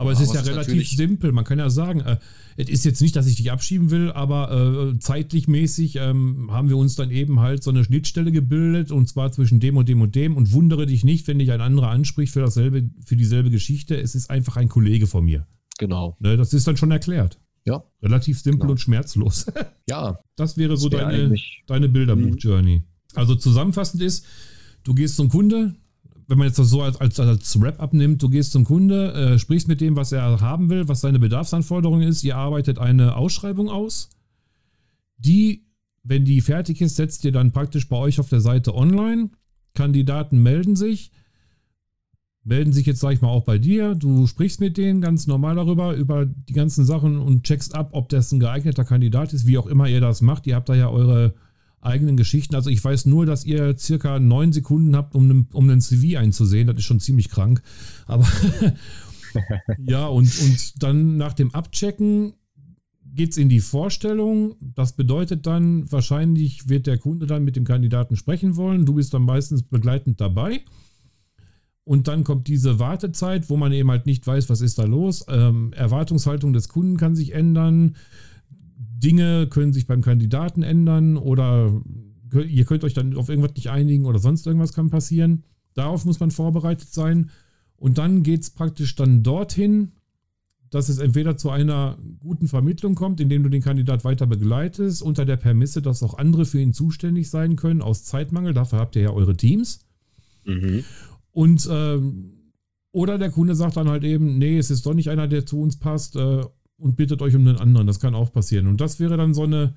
Aber 0.00 0.12
es 0.12 0.20
ist 0.20 0.32
ja 0.32 0.40
relativ 0.42 0.88
simpel. 0.88 1.32
Man 1.32 1.44
kann 1.44 1.58
ja 1.58 1.70
sagen, 1.70 2.00
äh, 2.00 2.18
es 2.56 2.68
ist 2.68 2.84
jetzt 2.84 3.02
nicht, 3.02 3.16
dass 3.16 3.26
ich 3.26 3.34
dich 3.34 3.50
abschieben 3.50 3.90
will, 3.90 4.12
aber 4.12 4.92
äh, 4.94 4.98
zeitlich 5.00 5.48
mäßig 5.48 5.96
ähm, 5.96 6.52
haben 6.52 6.68
wir 6.68 6.76
uns 6.76 6.94
dann 6.94 7.10
eben 7.10 7.40
halt 7.40 7.64
so 7.64 7.70
eine 7.70 7.82
Schnittstelle 7.82 8.30
gebildet 8.30 8.92
und 8.92 9.08
zwar 9.08 9.32
zwischen 9.32 9.58
dem 9.58 9.76
und 9.76 9.88
dem 9.88 10.00
und 10.00 10.14
dem. 10.14 10.36
Und 10.36 10.52
wundere 10.52 10.86
dich 10.86 11.02
nicht, 11.02 11.26
wenn 11.26 11.40
dich 11.40 11.50
ein 11.50 11.60
anderer 11.60 11.88
anspricht 11.88 12.32
für 12.32 12.40
dasselbe, 12.40 12.88
für 13.04 13.16
dieselbe 13.16 13.50
Geschichte. 13.50 14.00
Es 14.00 14.14
ist 14.14 14.30
einfach 14.30 14.56
ein 14.56 14.68
Kollege 14.68 15.08
von 15.08 15.24
mir. 15.24 15.48
Genau. 15.80 16.16
Ne, 16.20 16.36
das 16.36 16.52
ist 16.52 16.68
dann 16.68 16.76
schon 16.76 16.92
erklärt. 16.92 17.40
Ja. 17.64 17.82
Relativ 18.00 18.40
simpel 18.40 18.60
genau. 18.60 18.72
und 18.72 18.78
schmerzlos. 18.78 19.46
ja. 19.88 20.20
Das 20.36 20.56
wäre 20.56 20.76
so 20.76 20.88
das 20.88 21.00
deine, 21.00 21.34
deine 21.66 21.88
Bilderbuch-Journey. 21.88 22.82
Also 23.14 23.34
zusammenfassend 23.34 24.00
ist, 24.00 24.24
du 24.84 24.94
gehst 24.94 25.16
zum 25.16 25.28
Kunde, 25.28 25.74
wenn 26.28 26.36
man 26.36 26.46
jetzt 26.46 26.58
das 26.58 26.68
so 26.68 26.82
als, 26.82 27.00
als, 27.00 27.18
als 27.18 27.58
Wrap-up 27.60 27.94
nimmt, 27.94 28.22
du 28.22 28.28
gehst 28.28 28.52
zum 28.52 28.64
Kunde, 28.64 29.12
äh, 29.14 29.38
sprichst 29.38 29.66
mit 29.66 29.80
dem, 29.80 29.96
was 29.96 30.12
er 30.12 30.40
haben 30.40 30.68
will, 30.68 30.86
was 30.86 31.00
seine 31.00 31.18
Bedarfsanforderung 31.18 32.02
ist, 32.02 32.22
ihr 32.22 32.36
arbeitet 32.36 32.78
eine 32.78 33.16
Ausschreibung 33.16 33.70
aus. 33.70 34.10
Die, 35.16 35.64
wenn 36.02 36.26
die 36.26 36.42
fertig 36.42 36.82
ist, 36.82 36.96
setzt 36.96 37.24
ihr 37.24 37.32
dann 37.32 37.52
praktisch 37.52 37.88
bei 37.88 37.96
euch 37.96 38.20
auf 38.20 38.28
der 38.28 38.40
Seite 38.40 38.74
online. 38.74 39.30
Kandidaten 39.72 40.42
melden 40.42 40.76
sich, 40.76 41.12
melden 42.44 42.74
sich 42.74 42.84
jetzt, 42.84 43.00
sag 43.00 43.14
ich 43.14 43.22
mal, 43.22 43.28
auch 43.28 43.44
bei 43.44 43.56
dir. 43.56 43.94
Du 43.94 44.26
sprichst 44.26 44.60
mit 44.60 44.76
denen 44.76 45.00
ganz 45.00 45.26
normal 45.26 45.56
darüber, 45.56 45.94
über 45.94 46.26
die 46.26 46.52
ganzen 46.52 46.84
Sachen 46.84 47.18
und 47.18 47.44
checkst 47.44 47.74
ab, 47.74 47.90
ob 47.92 48.10
das 48.10 48.32
ein 48.32 48.40
geeigneter 48.40 48.84
Kandidat 48.84 49.32
ist, 49.32 49.46
wie 49.46 49.56
auch 49.56 49.66
immer 49.66 49.88
ihr 49.88 50.02
das 50.02 50.20
macht. 50.20 50.46
Ihr 50.46 50.56
habt 50.56 50.68
da 50.68 50.74
ja 50.74 50.90
eure 50.90 51.34
eigenen 51.80 52.16
Geschichten. 52.16 52.54
Also 52.54 52.70
ich 52.70 52.82
weiß 52.82 53.06
nur, 53.06 53.26
dass 53.26 53.44
ihr 53.44 53.76
circa 53.78 54.18
neun 54.18 54.52
Sekunden 54.52 54.96
habt, 54.96 55.14
um, 55.14 55.46
um 55.52 55.70
einen 55.70 55.80
CV 55.80 56.18
einzusehen. 56.18 56.66
Das 56.66 56.76
ist 56.76 56.84
schon 56.84 57.00
ziemlich 57.00 57.28
krank. 57.28 57.62
Aber 58.06 58.26
ja, 59.78 60.06
und, 60.06 60.40
und 60.40 60.82
dann 60.82 61.16
nach 61.16 61.34
dem 61.34 61.54
Abchecken 61.54 62.34
geht 63.14 63.30
es 63.32 63.36
in 63.36 63.48
die 63.48 63.60
Vorstellung. 63.60 64.56
Das 64.60 64.92
bedeutet 64.92 65.46
dann, 65.46 65.90
wahrscheinlich 65.90 66.68
wird 66.68 66.86
der 66.86 66.98
Kunde 66.98 67.26
dann 67.26 67.44
mit 67.44 67.56
dem 67.56 67.64
Kandidaten 67.64 68.16
sprechen 68.16 68.56
wollen. 68.56 68.86
Du 68.86 68.94
bist 68.94 69.14
dann 69.14 69.22
meistens 69.22 69.62
begleitend 69.62 70.20
dabei. 70.20 70.62
Und 71.84 72.06
dann 72.06 72.22
kommt 72.22 72.48
diese 72.48 72.78
Wartezeit, 72.78 73.48
wo 73.48 73.56
man 73.56 73.72
eben 73.72 73.90
halt 73.90 74.04
nicht 74.04 74.26
weiß, 74.26 74.50
was 74.50 74.60
ist 74.60 74.78
da 74.78 74.84
los. 74.84 75.24
Ähm, 75.28 75.72
Erwartungshaltung 75.72 76.52
des 76.52 76.68
Kunden 76.68 76.98
kann 76.98 77.16
sich 77.16 77.32
ändern. 77.32 77.96
Dinge 78.98 79.46
können 79.48 79.72
sich 79.72 79.86
beim 79.86 80.02
Kandidaten 80.02 80.62
ändern 80.62 81.16
oder 81.16 81.80
ihr 82.46 82.64
könnt 82.64 82.84
euch 82.84 82.94
dann 82.94 83.16
auf 83.16 83.28
irgendwas 83.28 83.54
nicht 83.54 83.70
einigen 83.70 84.04
oder 84.06 84.18
sonst 84.18 84.46
irgendwas 84.46 84.72
kann 84.72 84.90
passieren. 84.90 85.44
Darauf 85.74 86.04
muss 86.04 86.20
man 86.20 86.30
vorbereitet 86.30 86.88
sein. 86.90 87.30
Und 87.76 87.98
dann 87.98 88.22
geht 88.22 88.42
es 88.42 88.50
praktisch 88.50 88.96
dann 88.96 89.22
dorthin, 89.22 89.92
dass 90.70 90.88
es 90.88 90.98
entweder 90.98 91.36
zu 91.36 91.50
einer 91.50 91.96
guten 92.18 92.48
Vermittlung 92.48 92.94
kommt, 92.94 93.20
indem 93.20 93.42
du 93.42 93.48
den 93.48 93.62
Kandidat 93.62 94.04
weiter 94.04 94.26
begleitest, 94.26 95.02
unter 95.02 95.24
der 95.24 95.36
Permisse, 95.36 95.80
dass 95.80 96.02
auch 96.02 96.18
andere 96.18 96.44
für 96.44 96.60
ihn 96.60 96.74
zuständig 96.74 97.30
sein 97.30 97.56
können, 97.56 97.80
aus 97.80 98.04
Zeitmangel. 98.04 98.52
Dafür 98.52 98.80
habt 98.80 98.96
ihr 98.96 99.02
ja 99.02 99.10
eure 99.10 99.36
Teams. 99.36 99.86
Mhm. 100.44 100.84
Und 101.30 101.68
ähm, 101.70 102.34
oder 102.90 103.18
der 103.18 103.30
Kunde 103.30 103.54
sagt 103.54 103.76
dann 103.76 103.88
halt 103.88 104.04
eben, 104.04 104.38
nee, 104.38 104.58
es 104.58 104.70
ist 104.70 104.84
doch 104.84 104.94
nicht 104.94 105.08
einer, 105.10 105.28
der 105.28 105.46
zu 105.46 105.60
uns 105.60 105.78
passt, 105.78 106.16
äh, 106.16 106.42
und 106.78 106.96
bittet 106.96 107.20
euch 107.22 107.34
um 107.34 107.46
einen 107.46 107.58
anderen. 107.58 107.86
Das 107.86 108.00
kann 108.00 108.14
auch 108.14 108.32
passieren. 108.32 108.66
Und 108.66 108.80
das 108.80 109.00
wäre 109.00 109.16
dann 109.16 109.34
so 109.34 109.42
eine 109.42 109.74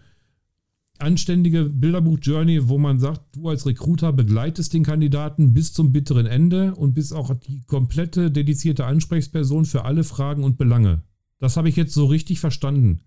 anständige 1.00 1.66
Bilderbuch-Journey, 1.66 2.70
wo 2.70 2.78
man 2.78 3.00
sagt, 3.00 3.36
du 3.36 3.50
als 3.50 3.66
Recruiter 3.66 4.14
begleitest 4.14 4.74
den 4.74 4.84
Kandidaten 4.84 5.54
bis 5.54 5.74
zum 5.74 5.92
bitteren 5.92 6.28
Ende 6.28 6.76
und 6.76 6.94
bist 6.94 7.14
auch 7.14 7.34
die 7.34 7.64
komplette 7.66 8.30
dedizierte 8.32 8.86
Ansprechperson 8.86 9.66
für 9.66 9.84
alle 9.84 10.04
Fragen 10.04 10.44
und 10.44 10.58
Belange. 10.58 11.02
Das 11.40 11.58
habe 11.58 11.70
ich 11.70 11.76
jetzt 11.76 11.94
so 11.94 12.06
richtig 12.06 12.40
verstanden. 12.40 13.02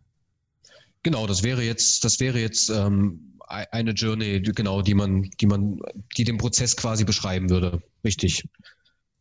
Genau, 1.04 1.26
das 1.26 1.42
wäre 1.42 1.62
jetzt, 1.62 2.04
das 2.04 2.18
wäre 2.18 2.40
jetzt 2.40 2.70
ähm, 2.70 3.34
eine 3.46 3.92
Journey, 3.92 4.40
genau, 4.40 4.82
die 4.82 4.94
man, 4.94 5.30
die 5.40 5.46
man, 5.46 5.78
die 6.16 6.24
den 6.24 6.38
Prozess 6.38 6.76
quasi 6.76 7.04
beschreiben 7.04 7.50
würde. 7.50 7.82
Richtig. 8.04 8.48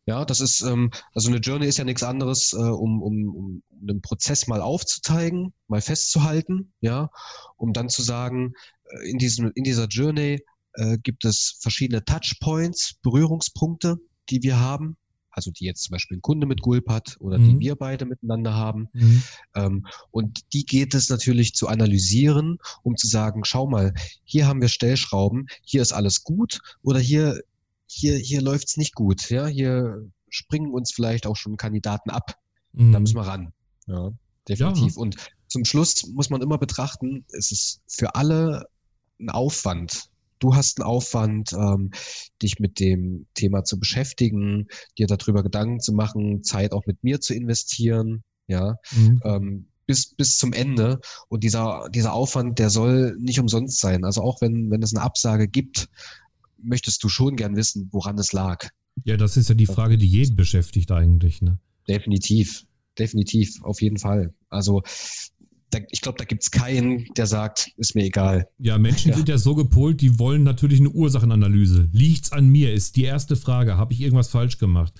Ja, 0.06 0.24
das 0.24 0.40
ist, 0.40 0.60
ähm, 0.60 0.90
also 1.14 1.28
eine 1.28 1.38
Journey 1.38 1.66
ist 1.66 1.78
ja 1.78 1.84
nichts 1.84 2.02
anderes, 2.02 2.52
äh, 2.52 2.56
um, 2.56 3.02
um, 3.02 3.34
um 3.34 3.62
einen 3.80 4.02
Prozess 4.02 4.46
mal 4.46 4.60
aufzuzeigen, 4.60 5.54
mal 5.66 5.80
festzuhalten, 5.80 6.72
ja, 6.80 7.10
um 7.56 7.72
dann 7.72 7.88
zu 7.88 8.02
sagen, 8.02 8.52
äh, 8.84 9.10
in, 9.10 9.18
diesem, 9.18 9.50
in 9.54 9.64
dieser 9.64 9.86
Journey 9.86 10.40
äh, 10.74 10.98
gibt 10.98 11.24
es 11.24 11.58
verschiedene 11.60 12.04
Touchpoints, 12.04 12.96
Berührungspunkte, 13.02 13.96
die 14.28 14.42
wir 14.42 14.60
haben, 14.60 14.96
also 15.30 15.50
die 15.50 15.64
jetzt 15.64 15.84
zum 15.84 15.92
Beispiel 15.92 16.18
ein 16.18 16.22
Kunde 16.22 16.46
mit 16.46 16.60
Gulp 16.60 16.88
hat 16.88 17.16
oder 17.20 17.38
mhm. 17.38 17.48
die 17.48 17.60
wir 17.60 17.76
beide 17.76 18.04
miteinander 18.04 18.54
haben. 18.54 18.88
Mhm. 18.92 19.22
Ähm, 19.54 19.86
und 20.10 20.52
die 20.52 20.66
geht 20.66 20.94
es 20.94 21.08
natürlich 21.08 21.54
zu 21.54 21.68
analysieren, 21.68 22.58
um 22.82 22.96
zu 22.96 23.06
sagen, 23.06 23.44
schau 23.44 23.66
mal, 23.66 23.94
hier 24.24 24.46
haben 24.46 24.60
wir 24.60 24.68
Stellschrauben, 24.68 25.46
hier 25.62 25.80
ist 25.80 25.92
alles 25.92 26.24
gut 26.24 26.60
oder 26.82 27.00
hier 27.00 27.40
hier, 27.86 28.16
hier 28.16 28.42
läuft 28.42 28.68
es 28.68 28.76
nicht 28.76 28.94
gut. 28.94 29.30
Ja, 29.30 29.46
hier 29.46 30.10
springen 30.28 30.72
uns 30.72 30.92
vielleicht 30.92 31.26
auch 31.26 31.36
schon 31.36 31.56
Kandidaten 31.56 32.10
ab. 32.10 32.36
Mhm. 32.72 32.92
Da 32.92 33.00
müssen 33.00 33.16
wir 33.16 33.26
ran. 33.26 33.52
Ja, 33.86 34.10
definitiv. 34.48 34.96
Ja. 34.96 35.00
Und 35.00 35.16
zum 35.48 35.64
Schluss 35.64 36.06
muss 36.08 36.30
man 36.30 36.42
immer 36.42 36.58
betrachten, 36.58 37.24
es 37.28 37.52
ist 37.52 37.80
für 37.88 38.14
alle 38.14 38.66
ein 39.20 39.30
Aufwand. 39.30 40.10
Du 40.40 40.54
hast 40.54 40.80
einen 40.80 40.88
Aufwand, 40.88 41.52
ähm, 41.52 41.90
dich 42.42 42.58
mit 42.58 42.80
dem 42.80 43.26
Thema 43.34 43.64
zu 43.64 43.78
beschäftigen, 43.78 44.66
dir 44.98 45.06
darüber 45.06 45.42
Gedanken 45.42 45.80
zu 45.80 45.92
machen, 45.92 46.42
Zeit 46.42 46.72
auch 46.72 46.84
mit 46.86 47.02
mir 47.04 47.20
zu 47.20 47.34
investieren, 47.34 48.24
ja, 48.48 48.74
mhm. 48.90 49.20
ähm, 49.24 49.68
bis, 49.86 50.14
bis 50.14 50.36
zum 50.36 50.52
Ende. 50.52 51.00
Und 51.28 51.44
dieser, 51.44 51.88
dieser 51.90 52.12
Aufwand, 52.12 52.58
der 52.58 52.70
soll 52.70 53.16
nicht 53.18 53.38
umsonst 53.38 53.80
sein. 53.80 54.04
Also 54.04 54.22
auch 54.22 54.40
wenn, 54.40 54.70
wenn 54.70 54.82
es 54.82 54.94
eine 54.94 55.04
Absage 55.04 55.48
gibt, 55.48 55.88
möchtest 56.64 57.02
du 57.04 57.08
schon 57.08 57.36
gern 57.36 57.56
wissen, 57.56 57.88
woran 57.92 58.18
es 58.18 58.32
lag. 58.32 58.68
Ja, 59.04 59.16
das 59.16 59.36
ist 59.36 59.48
ja 59.48 59.54
die 59.54 59.66
Frage, 59.66 59.98
die 59.98 60.06
jeden 60.06 60.36
beschäftigt 60.36 60.90
eigentlich. 60.92 61.42
Ne? 61.42 61.58
Definitiv, 61.88 62.64
definitiv, 62.98 63.62
auf 63.62 63.82
jeden 63.82 63.98
Fall. 63.98 64.32
Also 64.48 64.82
da, 65.70 65.80
ich 65.90 66.00
glaube, 66.00 66.18
da 66.18 66.24
gibt 66.24 66.42
es 66.42 66.50
keinen, 66.50 67.06
der 67.16 67.26
sagt, 67.26 67.70
ist 67.76 67.94
mir 67.94 68.04
egal. 68.04 68.48
Ja, 68.58 68.78
Menschen 68.78 69.10
ja. 69.10 69.16
sind 69.16 69.28
ja 69.28 69.38
so 69.38 69.54
gepolt, 69.54 70.00
die 70.00 70.18
wollen 70.18 70.44
natürlich 70.44 70.80
eine 70.80 70.90
Ursachenanalyse. 70.90 71.88
Liegt's 71.92 72.32
an 72.32 72.48
mir, 72.48 72.72
ist 72.72 72.96
die 72.96 73.04
erste 73.04 73.34
Frage. 73.36 73.76
Habe 73.76 73.92
ich 73.92 74.00
irgendwas 74.00 74.28
falsch 74.28 74.58
gemacht? 74.58 74.92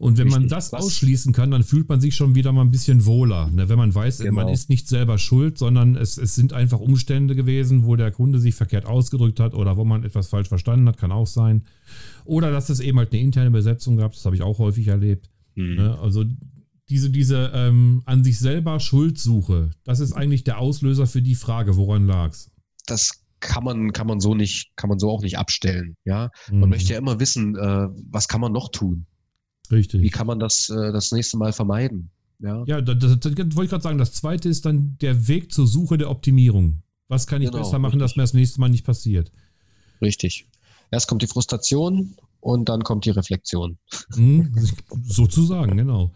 Und 0.00 0.16
wenn 0.16 0.28
Richtig. 0.28 0.40
man 0.40 0.48
das 0.48 0.72
ausschließen 0.72 1.34
kann, 1.34 1.50
dann 1.50 1.62
fühlt 1.62 1.90
man 1.90 2.00
sich 2.00 2.14
schon 2.14 2.34
wieder 2.34 2.52
mal 2.52 2.62
ein 2.62 2.70
bisschen 2.70 3.04
wohler. 3.04 3.50
Ne? 3.50 3.68
Wenn 3.68 3.76
man 3.76 3.94
weiß, 3.94 4.20
genau. 4.20 4.32
man 4.32 4.48
ist 4.48 4.70
nicht 4.70 4.88
selber 4.88 5.18
schuld, 5.18 5.58
sondern 5.58 5.94
es, 5.94 6.16
es 6.16 6.34
sind 6.34 6.54
einfach 6.54 6.80
Umstände 6.80 7.36
gewesen, 7.36 7.84
wo 7.84 7.96
der 7.96 8.10
Kunde 8.10 8.40
sich 8.40 8.54
verkehrt 8.54 8.86
ausgedrückt 8.86 9.40
hat 9.40 9.52
oder 9.52 9.76
wo 9.76 9.84
man 9.84 10.02
etwas 10.02 10.28
falsch 10.28 10.48
verstanden 10.48 10.88
hat, 10.88 10.96
kann 10.96 11.12
auch 11.12 11.26
sein. 11.26 11.64
Oder 12.24 12.50
dass 12.50 12.70
es 12.70 12.80
eben 12.80 12.96
halt 12.96 13.12
eine 13.12 13.20
interne 13.20 13.50
Besetzung 13.50 13.98
gab, 13.98 14.12
das 14.12 14.24
habe 14.24 14.34
ich 14.34 14.40
auch 14.40 14.58
häufig 14.58 14.88
erlebt. 14.88 15.28
Mhm. 15.54 15.74
Ne? 15.74 15.98
Also 15.98 16.24
diese, 16.88 17.10
diese 17.10 17.52
ähm, 17.52 18.00
an 18.06 18.24
sich 18.24 18.38
selber 18.38 18.80
Schuldsuche, 18.80 19.72
das 19.84 20.00
ist 20.00 20.14
eigentlich 20.14 20.44
der 20.44 20.60
Auslöser 20.60 21.06
für 21.06 21.20
die 21.20 21.34
Frage, 21.34 21.76
woran 21.76 22.06
lag's? 22.06 22.50
Das 22.86 23.20
kann 23.40 23.64
man, 23.64 23.92
kann 23.92 24.06
man 24.06 24.20
so 24.20 24.34
nicht, 24.34 24.70
kann 24.76 24.88
man 24.88 24.98
so 24.98 25.10
auch 25.10 25.20
nicht 25.20 25.36
abstellen. 25.36 25.96
Ja, 26.06 26.30
man 26.50 26.60
mhm. 26.60 26.68
möchte 26.70 26.94
ja 26.94 26.98
immer 26.98 27.20
wissen, 27.20 27.54
äh, 27.54 27.88
was 28.10 28.28
kann 28.28 28.40
man 28.40 28.52
noch 28.52 28.70
tun? 28.70 29.04
Richtig. 29.70 30.02
Wie 30.02 30.10
kann 30.10 30.26
man 30.26 30.38
das 30.38 30.68
äh, 30.68 30.92
das 30.92 31.12
nächste 31.12 31.36
Mal 31.36 31.52
vermeiden? 31.52 32.10
Ja, 32.40 32.64
ja 32.66 32.80
das, 32.80 32.98
das, 32.98 33.20
das, 33.20 33.34
wollte 33.34 33.64
ich 33.64 33.70
gerade 33.70 33.82
sagen. 33.82 33.98
Das 33.98 34.12
zweite 34.12 34.48
ist 34.48 34.64
dann 34.64 34.96
der 35.00 35.28
Weg 35.28 35.52
zur 35.52 35.66
Suche 35.66 35.98
der 35.98 36.10
Optimierung. 36.10 36.82
Was 37.08 37.26
kann 37.26 37.42
ich 37.42 37.50
genau, 37.50 37.62
besser 37.62 37.78
machen, 37.78 38.00
richtig. 38.00 38.02
dass 38.02 38.16
mir 38.16 38.22
das 38.22 38.34
nächste 38.34 38.60
Mal 38.60 38.68
nicht 38.68 38.84
passiert? 38.84 39.32
Richtig. 40.00 40.46
Erst 40.90 41.08
kommt 41.08 41.22
die 41.22 41.26
Frustration 41.26 42.14
und 42.40 42.68
dann 42.68 42.82
kommt 42.82 43.04
die 43.04 43.10
Reflexion. 43.10 43.78
Mhm, 44.16 44.52
sozusagen, 45.04 45.76
genau. 45.76 46.12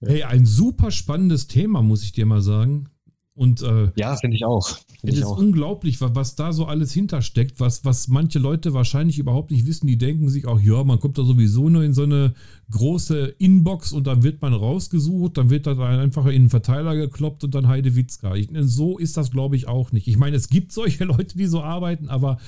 Hey, 0.00 0.22
ein 0.22 0.46
super 0.46 0.90
spannendes 0.90 1.46
Thema, 1.46 1.82
muss 1.82 2.02
ich 2.02 2.12
dir 2.12 2.26
mal 2.26 2.42
sagen. 2.42 2.88
Und 3.36 3.60
äh, 3.60 3.90
ja, 3.96 4.16
finde 4.16 4.34
ich 4.34 4.46
auch. 4.46 4.66
Find 4.66 5.12
es 5.12 5.18
ist 5.18 5.24
auch. 5.26 5.36
unglaublich, 5.36 6.00
was 6.00 6.36
da 6.36 6.54
so 6.54 6.64
alles 6.64 6.92
hintersteckt, 6.92 7.60
was, 7.60 7.84
was 7.84 8.08
manche 8.08 8.38
Leute 8.38 8.72
wahrscheinlich 8.72 9.18
überhaupt 9.18 9.50
nicht 9.50 9.66
wissen. 9.66 9.86
Die 9.86 9.98
denken 9.98 10.30
sich 10.30 10.46
auch, 10.46 10.58
ja, 10.58 10.82
man 10.84 10.98
kommt 10.98 11.18
da 11.18 11.22
sowieso 11.22 11.68
nur 11.68 11.84
in 11.84 11.92
so 11.92 12.04
eine 12.04 12.32
große 12.70 13.34
Inbox 13.38 13.92
und 13.92 14.06
dann 14.06 14.22
wird 14.22 14.40
man 14.40 14.54
rausgesucht, 14.54 15.36
dann 15.36 15.50
wird 15.50 15.66
da 15.66 15.76
einfach 15.86 16.24
in 16.24 16.44
den 16.44 16.48
Verteiler 16.48 16.96
gekloppt 16.96 17.44
und 17.44 17.54
dann 17.54 17.68
Heide 17.68 17.94
Witzka. 17.94 18.34
Ich, 18.34 18.48
so 18.62 18.96
ist 18.96 19.18
das, 19.18 19.30
glaube 19.30 19.54
ich, 19.54 19.68
auch 19.68 19.92
nicht. 19.92 20.08
Ich 20.08 20.16
meine, 20.16 20.36
es 20.36 20.48
gibt 20.48 20.72
solche 20.72 21.04
Leute, 21.04 21.36
die 21.36 21.46
so 21.46 21.62
arbeiten, 21.62 22.08
aber 22.08 22.38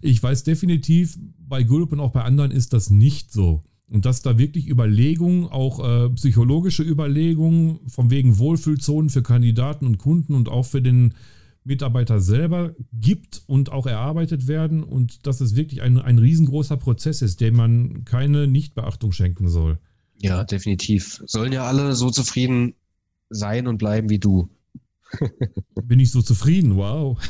ich 0.00 0.22
weiß 0.22 0.44
definitiv, 0.44 1.18
bei 1.40 1.64
Gulp 1.64 1.90
und 1.90 1.98
auch 1.98 2.12
bei 2.12 2.22
anderen 2.22 2.52
ist 2.52 2.72
das 2.72 2.88
nicht 2.88 3.32
so. 3.32 3.64
Und 3.88 4.04
dass 4.04 4.20
da 4.20 4.36
wirklich 4.36 4.68
Überlegungen, 4.68 5.46
auch 5.46 5.78
äh, 5.78 6.10
psychologische 6.10 6.82
Überlegungen 6.82 7.78
von 7.88 8.10
wegen 8.10 8.38
Wohlfühlzonen 8.38 9.10
für 9.10 9.22
Kandidaten 9.22 9.86
und 9.86 9.98
Kunden 9.98 10.34
und 10.34 10.48
auch 10.48 10.64
für 10.64 10.82
den 10.82 11.14
Mitarbeiter 11.66 12.20
selber 12.20 12.74
gibt 12.92 13.42
und 13.46 13.72
auch 13.72 13.86
erarbeitet 13.86 14.46
werden 14.46 14.82
und 14.82 15.26
dass 15.26 15.40
es 15.40 15.56
wirklich 15.56 15.82
ein, 15.82 15.98
ein 15.98 16.18
riesengroßer 16.18 16.76
Prozess 16.76 17.22
ist, 17.22 17.40
dem 17.40 17.56
man 17.56 18.04
keine 18.04 18.46
Nichtbeachtung 18.46 19.12
schenken 19.12 19.48
soll. 19.48 19.78
Ja, 20.18 20.44
definitiv. 20.44 21.22
Sollen 21.26 21.52
ja 21.52 21.64
alle 21.64 21.94
so 21.94 22.10
zufrieden 22.10 22.74
sein 23.30 23.66
und 23.66 23.78
bleiben 23.78 24.08
wie 24.08 24.18
du. 24.18 24.48
Bin 25.82 26.00
ich 26.00 26.10
so 26.10 26.22
zufrieden, 26.22 26.76
wow. 26.76 27.18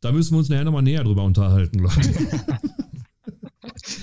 da 0.00 0.12
müssen 0.12 0.34
wir 0.34 0.38
uns 0.38 0.48
nachher 0.48 0.64
nochmal 0.64 0.82
näher 0.82 1.04
drüber 1.04 1.24
unterhalten, 1.24 1.78
Leute. 1.78 2.00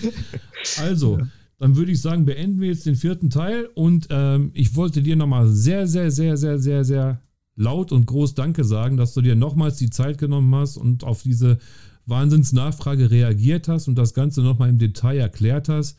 Also, 0.79 1.19
dann 1.59 1.75
würde 1.75 1.91
ich 1.91 2.01
sagen, 2.01 2.25
beenden 2.25 2.59
wir 2.59 2.67
jetzt 2.67 2.85
den 2.85 2.95
vierten 2.95 3.29
Teil 3.29 3.69
und 3.73 4.07
ähm, 4.09 4.51
ich 4.53 4.75
wollte 4.75 5.01
dir 5.01 5.15
nochmal 5.15 5.47
sehr, 5.47 5.87
sehr, 5.87 6.11
sehr, 6.11 6.37
sehr, 6.37 6.59
sehr, 6.59 6.83
sehr 6.83 7.21
laut 7.55 7.91
und 7.91 8.05
groß 8.05 8.35
Danke 8.35 8.63
sagen, 8.63 8.97
dass 8.97 9.13
du 9.13 9.21
dir 9.21 9.35
nochmals 9.35 9.77
die 9.77 9.89
Zeit 9.89 10.17
genommen 10.17 10.53
hast 10.53 10.77
und 10.77 11.03
auf 11.03 11.23
diese 11.23 11.57
Wahnsinnsnachfrage 12.05 13.11
reagiert 13.11 13.67
hast 13.67 13.87
und 13.87 13.95
das 13.95 14.13
Ganze 14.13 14.41
nochmal 14.41 14.69
im 14.69 14.77
Detail 14.77 15.17
erklärt 15.17 15.67
hast. 15.67 15.97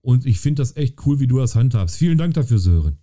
Und 0.00 0.24
ich 0.24 0.40
finde 0.40 0.62
das 0.62 0.76
echt 0.76 1.04
cool, 1.04 1.20
wie 1.20 1.26
du 1.26 1.38
das 1.38 1.54
handhabst. 1.54 1.96
Vielen 1.96 2.16
Dank 2.16 2.34
dafür, 2.34 2.58
Sören. 2.58 2.96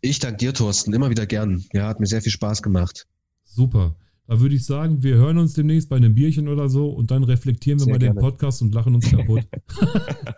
Ich 0.00 0.18
danke 0.18 0.38
dir, 0.38 0.52
Thorsten, 0.52 0.92
immer 0.92 1.10
wieder 1.10 1.26
gern. 1.26 1.64
Ja, 1.72 1.86
hat 1.86 2.00
mir 2.00 2.06
sehr 2.06 2.20
viel 2.22 2.32
Spaß 2.32 2.62
gemacht. 2.62 3.06
Super. 3.44 3.94
Da 4.26 4.40
würde 4.40 4.54
ich 4.54 4.64
sagen, 4.64 5.02
wir 5.02 5.16
hören 5.16 5.36
uns 5.36 5.52
demnächst 5.52 5.90
bei 5.90 5.96
einem 5.96 6.14
Bierchen 6.14 6.48
oder 6.48 6.70
so 6.70 6.88
und 6.88 7.10
dann 7.10 7.24
reflektieren 7.24 7.78
wir 7.80 7.84
Sehr 7.84 7.94
mal 7.94 7.98
gerne. 7.98 8.14
den 8.14 8.20
Podcast 8.20 8.62
und 8.62 8.74
lachen 8.74 8.94
uns 8.94 9.10
kaputt. 9.10 9.42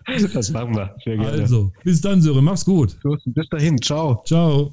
das 0.34 0.50
machen 0.50 0.74
wir. 0.74 0.94
Sehr 1.04 1.16
gerne. 1.16 1.30
Also, 1.30 1.72
bis 1.84 2.00
dann, 2.00 2.20
Sören. 2.20 2.44
Mach's 2.44 2.64
gut. 2.64 2.98
Bis 3.26 3.48
dahin. 3.48 3.80
Ciao. 3.80 4.22
Ciao. 4.26 4.72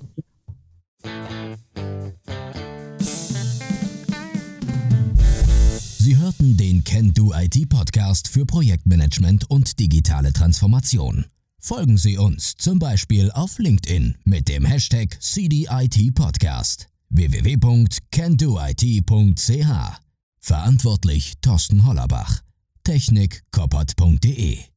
Sie 5.99 6.17
hörten 6.17 6.57
den 6.57 6.83
Can 6.83 7.13
Do 7.13 7.33
IT 7.35 7.69
Podcast 7.69 8.27
für 8.27 8.47
Projektmanagement 8.47 9.49
und 9.49 9.79
digitale 9.79 10.33
Transformation. 10.33 11.25
Folgen 11.59 11.97
Sie 11.97 12.17
uns 12.17 12.55
zum 12.57 12.79
Beispiel 12.79 13.31
auf 13.31 13.59
LinkedIn 13.59 14.15
mit 14.25 14.49
dem 14.49 14.65
Hashtag 14.65 15.17
CDIT 15.21 16.13
Podcast 16.15 16.92
www.candoit.ch 17.13 19.99
Verantwortlich 20.39 21.33
Thorsten 21.41 21.85
Hollerbach. 21.85 22.41
Technik 22.83 23.43
koppert.de 23.51 24.72